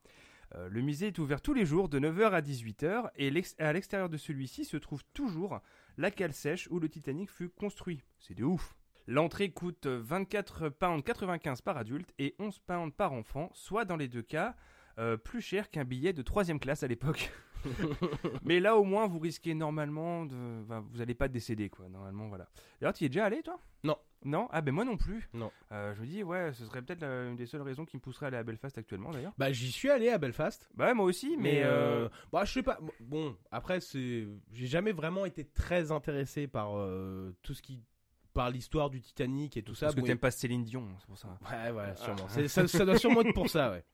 [0.54, 4.08] Euh, le musée est ouvert tous les jours de 9h à 18h et à l'extérieur
[4.08, 5.60] de celui-ci se trouve toujours
[5.96, 8.02] la cale sèche où le Titanic fut construit.
[8.18, 8.76] C'est de ouf.
[9.08, 14.08] L'entrée coûte 24 pounds 95 par adulte et 11 pounds par enfant, soit dans les
[14.08, 14.56] deux cas
[14.98, 17.30] euh, plus cher qu'un billet de troisième classe à l'époque.
[18.44, 20.62] Mais là, au moins, vous risquez normalement de.
[20.64, 21.88] enfin, vous n'allez pas décéder, quoi.
[21.88, 22.46] Normalement, voilà.
[22.80, 23.58] D'ailleurs, tu y es déjà allé, toi?
[23.84, 23.96] Non.
[24.24, 24.48] Non?
[24.50, 25.28] Ah, ben moi non plus.
[25.34, 25.52] Non.
[25.70, 28.00] Euh, je me dis, ouais, ce serait peut-être la- une des seules raisons qui me
[28.00, 29.32] pousserait à aller à Belfast actuellement, d'ailleurs.
[29.38, 30.68] Bah j'y suis allé à Belfast.
[30.74, 31.52] Bah, ouais, moi aussi, mais.
[31.52, 32.78] Mais euh, euh, bah je sais pas.
[32.98, 37.80] Bon après c'est, j'ai jamais vraiment été très intéressé par euh, tout ce qui,
[38.32, 39.86] par l'histoire du Titanic et tout ça.
[39.86, 41.28] Parce que Bon, t'aimes pas Céline Dion, c'est pour ça.
[41.52, 42.26] Ouais, ouais, sûrement.
[42.28, 43.84] C'est- ça, ça doit sûrement être pour ça, ouais.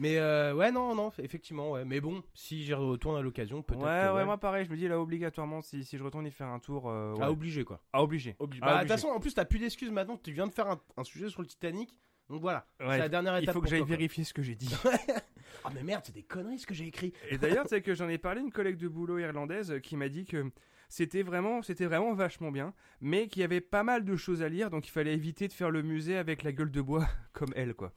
[0.00, 1.84] Mais euh, ouais, non, non, effectivement, ouais.
[1.84, 3.82] Mais bon, si j'y retourne à l'occasion, peut-être.
[3.84, 6.30] Ouais, que, ouais, moi pareil, je me dis là, obligatoirement, si, si je retourne y
[6.30, 6.88] faire un tour.
[6.88, 7.22] euh, ouais.
[7.24, 7.82] À obliger, quoi.
[7.92, 8.34] Ah, obligé.
[8.38, 8.62] Obligé.
[8.64, 10.16] Ah, Bah, de toute façon, en plus, t'as plus d'excuses maintenant.
[10.16, 11.94] Tu viens de faire un, un sujet sur le Titanic.
[12.30, 12.64] Donc voilà.
[12.80, 13.48] Ouais, c'est la dernière étape.
[13.48, 14.74] Il faut que j'aille vérifier ce que j'ai dit.
[15.64, 17.12] Ah, mais merde, c'est des conneries ce que j'ai écrit.
[17.28, 20.08] Et d'ailleurs, c'est que j'en ai parlé à une collègue de boulot irlandaise qui m'a
[20.08, 20.50] dit que
[20.88, 22.72] c'était vraiment, c'était vraiment vachement bien,
[23.02, 25.52] mais qu'il y avait pas mal de choses à lire, donc il fallait éviter de
[25.52, 27.92] faire le musée avec la gueule de bois comme elle, quoi.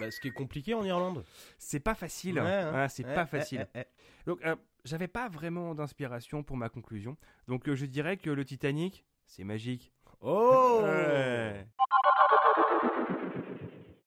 [0.00, 1.24] Bah, ce qui est compliqué en Irlande.
[1.58, 2.40] C'est pas facile.
[2.40, 2.88] Ouais, hein.
[2.88, 3.66] C'est Ouais, pas facile.
[3.74, 3.86] ouais.
[4.26, 7.16] Donc, euh, j'avais pas vraiment d'inspiration pour ma conclusion.
[7.48, 9.92] Donc, euh, je dirais que le Titanic, c'est magique.
[10.20, 10.82] Oh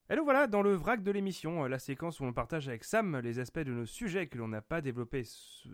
[0.09, 3.19] donc voilà, dans le vrac de l'émission, euh, la séquence où on partage avec Sam
[3.19, 5.23] les aspects de nos sujets que l'on n'a pas développés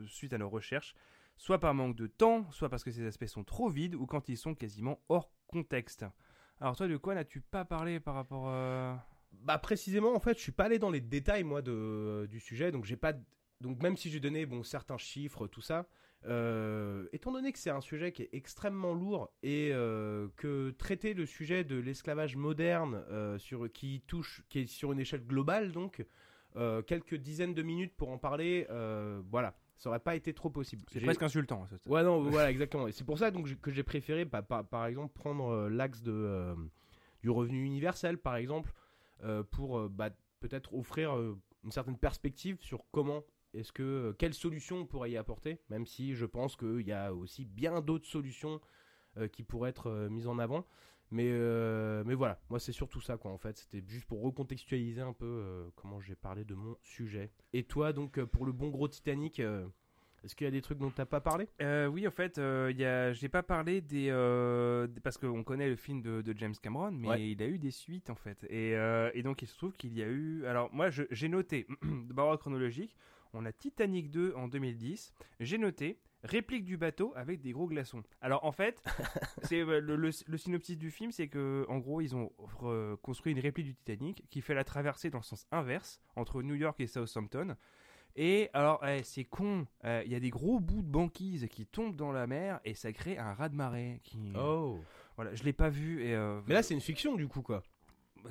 [0.08, 0.94] suite à nos recherches,
[1.38, 4.28] soit par manque de temps, soit parce que ces aspects sont trop vides ou quand
[4.30, 6.06] ils sont quasiment hors contexte.
[6.60, 8.46] Alors toi, de quoi n'as-tu pas parlé par rapport...
[8.48, 8.94] euh,
[9.44, 12.72] Bah précisément en fait je suis pas allé dans les détails moi de, du sujet
[12.72, 13.14] donc j'ai pas
[13.62, 15.88] donc même si j'ai donné bon certains chiffres tout ça
[16.28, 21.14] euh, étant donné que c'est un sujet qui est extrêmement lourd et euh, que traiter
[21.14, 25.72] le sujet de l'esclavage moderne euh, sur qui touche qui est sur une échelle globale
[25.72, 26.06] donc
[26.88, 28.66] quelques dizaines de minutes pour en parler
[29.30, 31.66] voilà ça aurait pas été trop possible C'est presque insultant.
[31.66, 31.82] stade.
[31.86, 32.88] Ouais, non, voilà, exactement.
[32.88, 36.56] Et c'est pour ça donc, que j'ai préféré, bah, par, par exemple, prendre l'axe de,
[37.22, 38.72] du revenu universel, par exemple,
[39.52, 40.10] pour euh, bah,
[40.40, 45.12] peut-être offrir euh, une certaine perspective sur comment est-ce que, euh, quelle solution on pourrait
[45.12, 48.62] y apporter, même si je pense qu'il y a aussi bien d'autres solutions
[49.18, 50.66] euh, qui pourraient être euh, mises en avant.
[51.12, 55.02] Mais, euh, mais voilà, moi c'est surtout ça quoi en fait, c'était juste pour recontextualiser
[55.02, 57.32] un peu euh, comment j'ai parlé de mon sujet.
[57.54, 59.68] Et toi donc euh, pour le bon gros Titanic, euh,
[60.26, 61.48] est-ce qu'il y a des trucs dont t'as pas parlé?
[61.62, 63.14] Euh, oui, en fait, euh, il y a...
[63.14, 64.08] j'ai pas parlé des.
[64.10, 67.30] euh, des- Parce qu'on connaît le film de, de James Cameron, mais Ouais.
[67.32, 68.44] il a eu des suites en fait.
[68.50, 70.46] Et, euh, et donc il se trouve qu'il y a eu.
[70.46, 72.96] Alors moi, je- j'ai noté, de barre chronologique,
[73.34, 75.14] on a Titanic 2 en 2010.
[75.40, 78.02] J'ai noté réplique du bateau avec des gros glaçons.
[78.20, 78.82] Alors en fait,
[79.44, 79.96] c'est le, le-
[80.26, 82.32] le synopsis du film, c'est que en gros, ils ont
[83.04, 86.56] construit une réplique du Titanic qui fait la traversée dans le sens inverse entre New
[86.56, 87.56] York et Southampton.
[88.16, 91.66] Et alors, eh, c'est con, euh, il y a des gros bouts de banquise qui
[91.66, 94.00] tombent dans la mer et ça crée un raz de marée.
[94.04, 94.32] Qui...
[94.40, 94.80] Oh
[95.18, 96.14] Voilà, je l'ai pas vu et.
[96.16, 97.62] euh, Mais là, c'est une fiction du coup, quoi.
[98.24, 98.30] bah,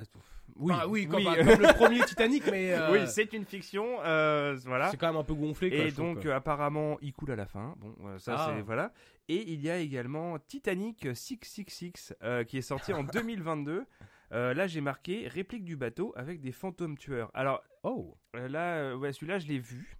[0.57, 1.27] oui, Enfin, oui, comme, oui.
[1.27, 4.89] enfin, comme le premier Titanic, mais euh, Oui, c'est une fiction, euh, voilà.
[4.89, 5.69] c'est quand même un peu gonflé.
[5.69, 6.31] Quoi, Et trouve, donc, quoi.
[6.31, 7.75] euh, apparemment, il coule à la fin.
[7.77, 8.53] Bon, euh, ça, Ah.
[8.55, 8.61] c'est.
[8.61, 8.91] Voilà.
[9.27, 13.85] Et il y a également Titanic 666 euh, qui est sorti en 2022.
[14.31, 17.29] Euh, là, j'ai marqué réplique du bateau avec des fantômes tueurs.
[17.33, 19.97] Alors, oh, euh, là, euh, ouais, celui-là, je l'ai vu.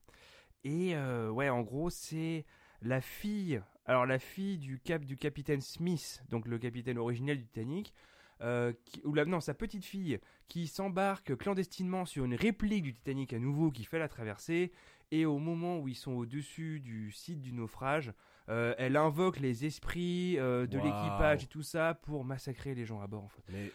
[0.63, 2.45] Et ouais, en gros, c'est
[2.82, 3.61] la fille.
[3.86, 7.93] Alors, la fille du cap du capitaine Smith, donc le capitaine originel du Titanic.
[8.41, 10.19] euh, qui- ou la, non, sa petite fille
[10.49, 14.73] qui s'embarque clandestinement sur une réplique du Titanic à nouveau qui fait la traversée.
[15.11, 18.11] Et au moment où ils sont au-dessus du site du naufrage,
[18.49, 22.99] euh, elle invoque les esprits euh, de l'équipage et tout ça pour massacrer les gens
[22.99, 23.23] à bord.
[23.23, 23.43] En fait.
[23.53, 23.71] mais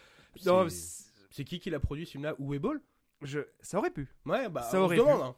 [0.46, 2.34] Non, c'est- qui qui l'a produit ce film-là?
[2.38, 2.80] Ou Ball
[3.22, 4.08] je, ça aurait pu.
[4.24, 5.20] Ouais, bah Ça on aurait se demande.
[5.20, 5.24] pu.
[5.26, 5.36] hein.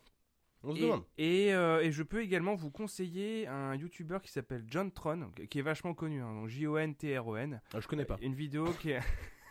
[0.65, 1.05] On se Et, demande.
[1.19, 5.59] et, euh, et je peux également vous conseiller un YouTuber qui s'appelle John Tron, qui
[5.59, 7.61] est vachement connu, hein, donc J-O-N-T-R-O-N.
[7.75, 8.17] Ah, je connais pas.
[8.23, 9.01] Une vidéo qui est.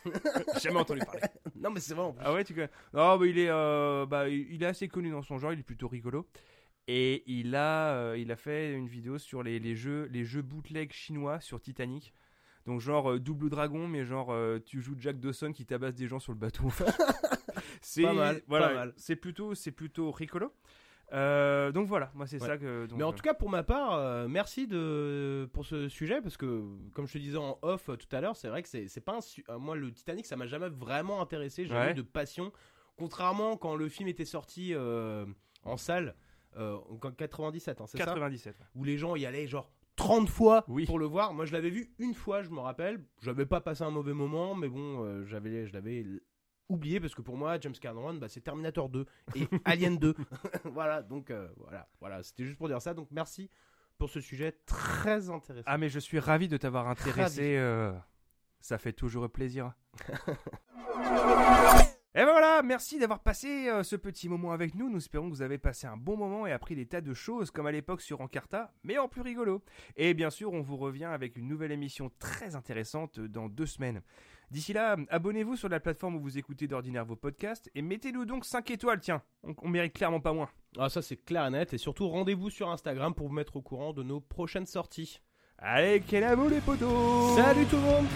[0.62, 1.22] Jamais entendu parler.
[1.56, 2.06] non, mais c'est vrai.
[2.06, 2.24] en plus.
[2.26, 2.70] Ah ouais, tu connais?
[2.94, 5.60] Non, mais il est, euh, bah, il il est assez connu dans son genre, il
[5.60, 6.28] est plutôt rigolo.
[6.88, 10.42] Et il a, euh, il a fait une vidéo sur les, les jeux, les jeux
[10.42, 12.14] bootleg chinois sur Titanic.
[12.66, 16.07] Donc genre euh, double dragon, mais genre euh, tu joues Jack Dawson qui tabasse des
[16.07, 16.70] gens sur le bateau.
[17.82, 18.93] c'est Pas mal, voilà, pas mal.
[18.97, 20.53] c'est plutôt, c'est plutôt rigolo.
[21.14, 22.47] Euh, donc voilà, moi c'est Ouais.
[22.47, 22.86] ça que.
[22.86, 26.38] donc, Mais en tout cas, pour ma part, euh, merci de pour ce sujet parce
[26.38, 28.88] que, comme je te disais en off euh, tout à l'heure, c'est vrai que c'est
[28.88, 31.80] c'est pas un su- moi le Titanic, ça m'a jamais vraiment intéressé, j'ai Ouais.
[31.80, 32.53] jamais eu de passion.
[32.95, 34.74] Contrairement quand le film était sorti
[35.66, 36.16] en salle
[36.57, 38.05] en 97, hein, c'est ça?
[38.05, 38.57] 97.
[38.59, 38.66] ouais.
[38.76, 40.86] où les gens y allaient genre 30 fois Oui.
[40.86, 41.34] pour le voir.
[41.34, 43.04] Moi, je l'avais vu une fois, je me rappelle.
[43.22, 46.06] J'avais pas passé un mauvais moment, mais bon, euh, j'avais, je l'avais
[46.70, 50.16] oublié parce que pour moi, James Cameron, bah, c'est Terminator 2 et Alien 2.
[50.66, 52.94] voilà, donc euh, voilà, voilà, c'était juste pour dire ça.
[52.94, 53.50] Donc merci
[53.98, 55.66] pour ce sujet très intéressant.
[55.68, 57.58] Ah mais je suis ravi de t'avoir intéressé.
[57.58, 57.92] Euh,
[58.60, 59.74] ça fait toujours plaisir.
[62.14, 64.89] Et ben voilà, merci d'avoir passé euh, ce petit moment avec nous.
[64.89, 67.51] Nous espérons que vous avez passé un bon moment et appris des tas de choses
[67.51, 69.64] comme à l'époque sur Encarta, mais en plus rigolo.
[69.95, 74.01] Et bien sûr, on vous revient avec une nouvelle émission très intéressante dans deux semaines.
[74.49, 78.43] D'ici là, abonnez-vous sur la plateforme où vous écoutez d'ordinaire vos podcasts et mettez-nous donc
[78.43, 79.24] 5 étoiles, tiens.
[79.43, 80.49] On, on mérite clairement pas moins.
[80.78, 83.62] Ah ça c'est clair et net et surtout rendez-vous sur Instagram pour vous mettre au
[83.62, 85.22] courant de nos prochaines sorties.
[85.57, 88.07] Allez, quel amour les potos Salut tout le monde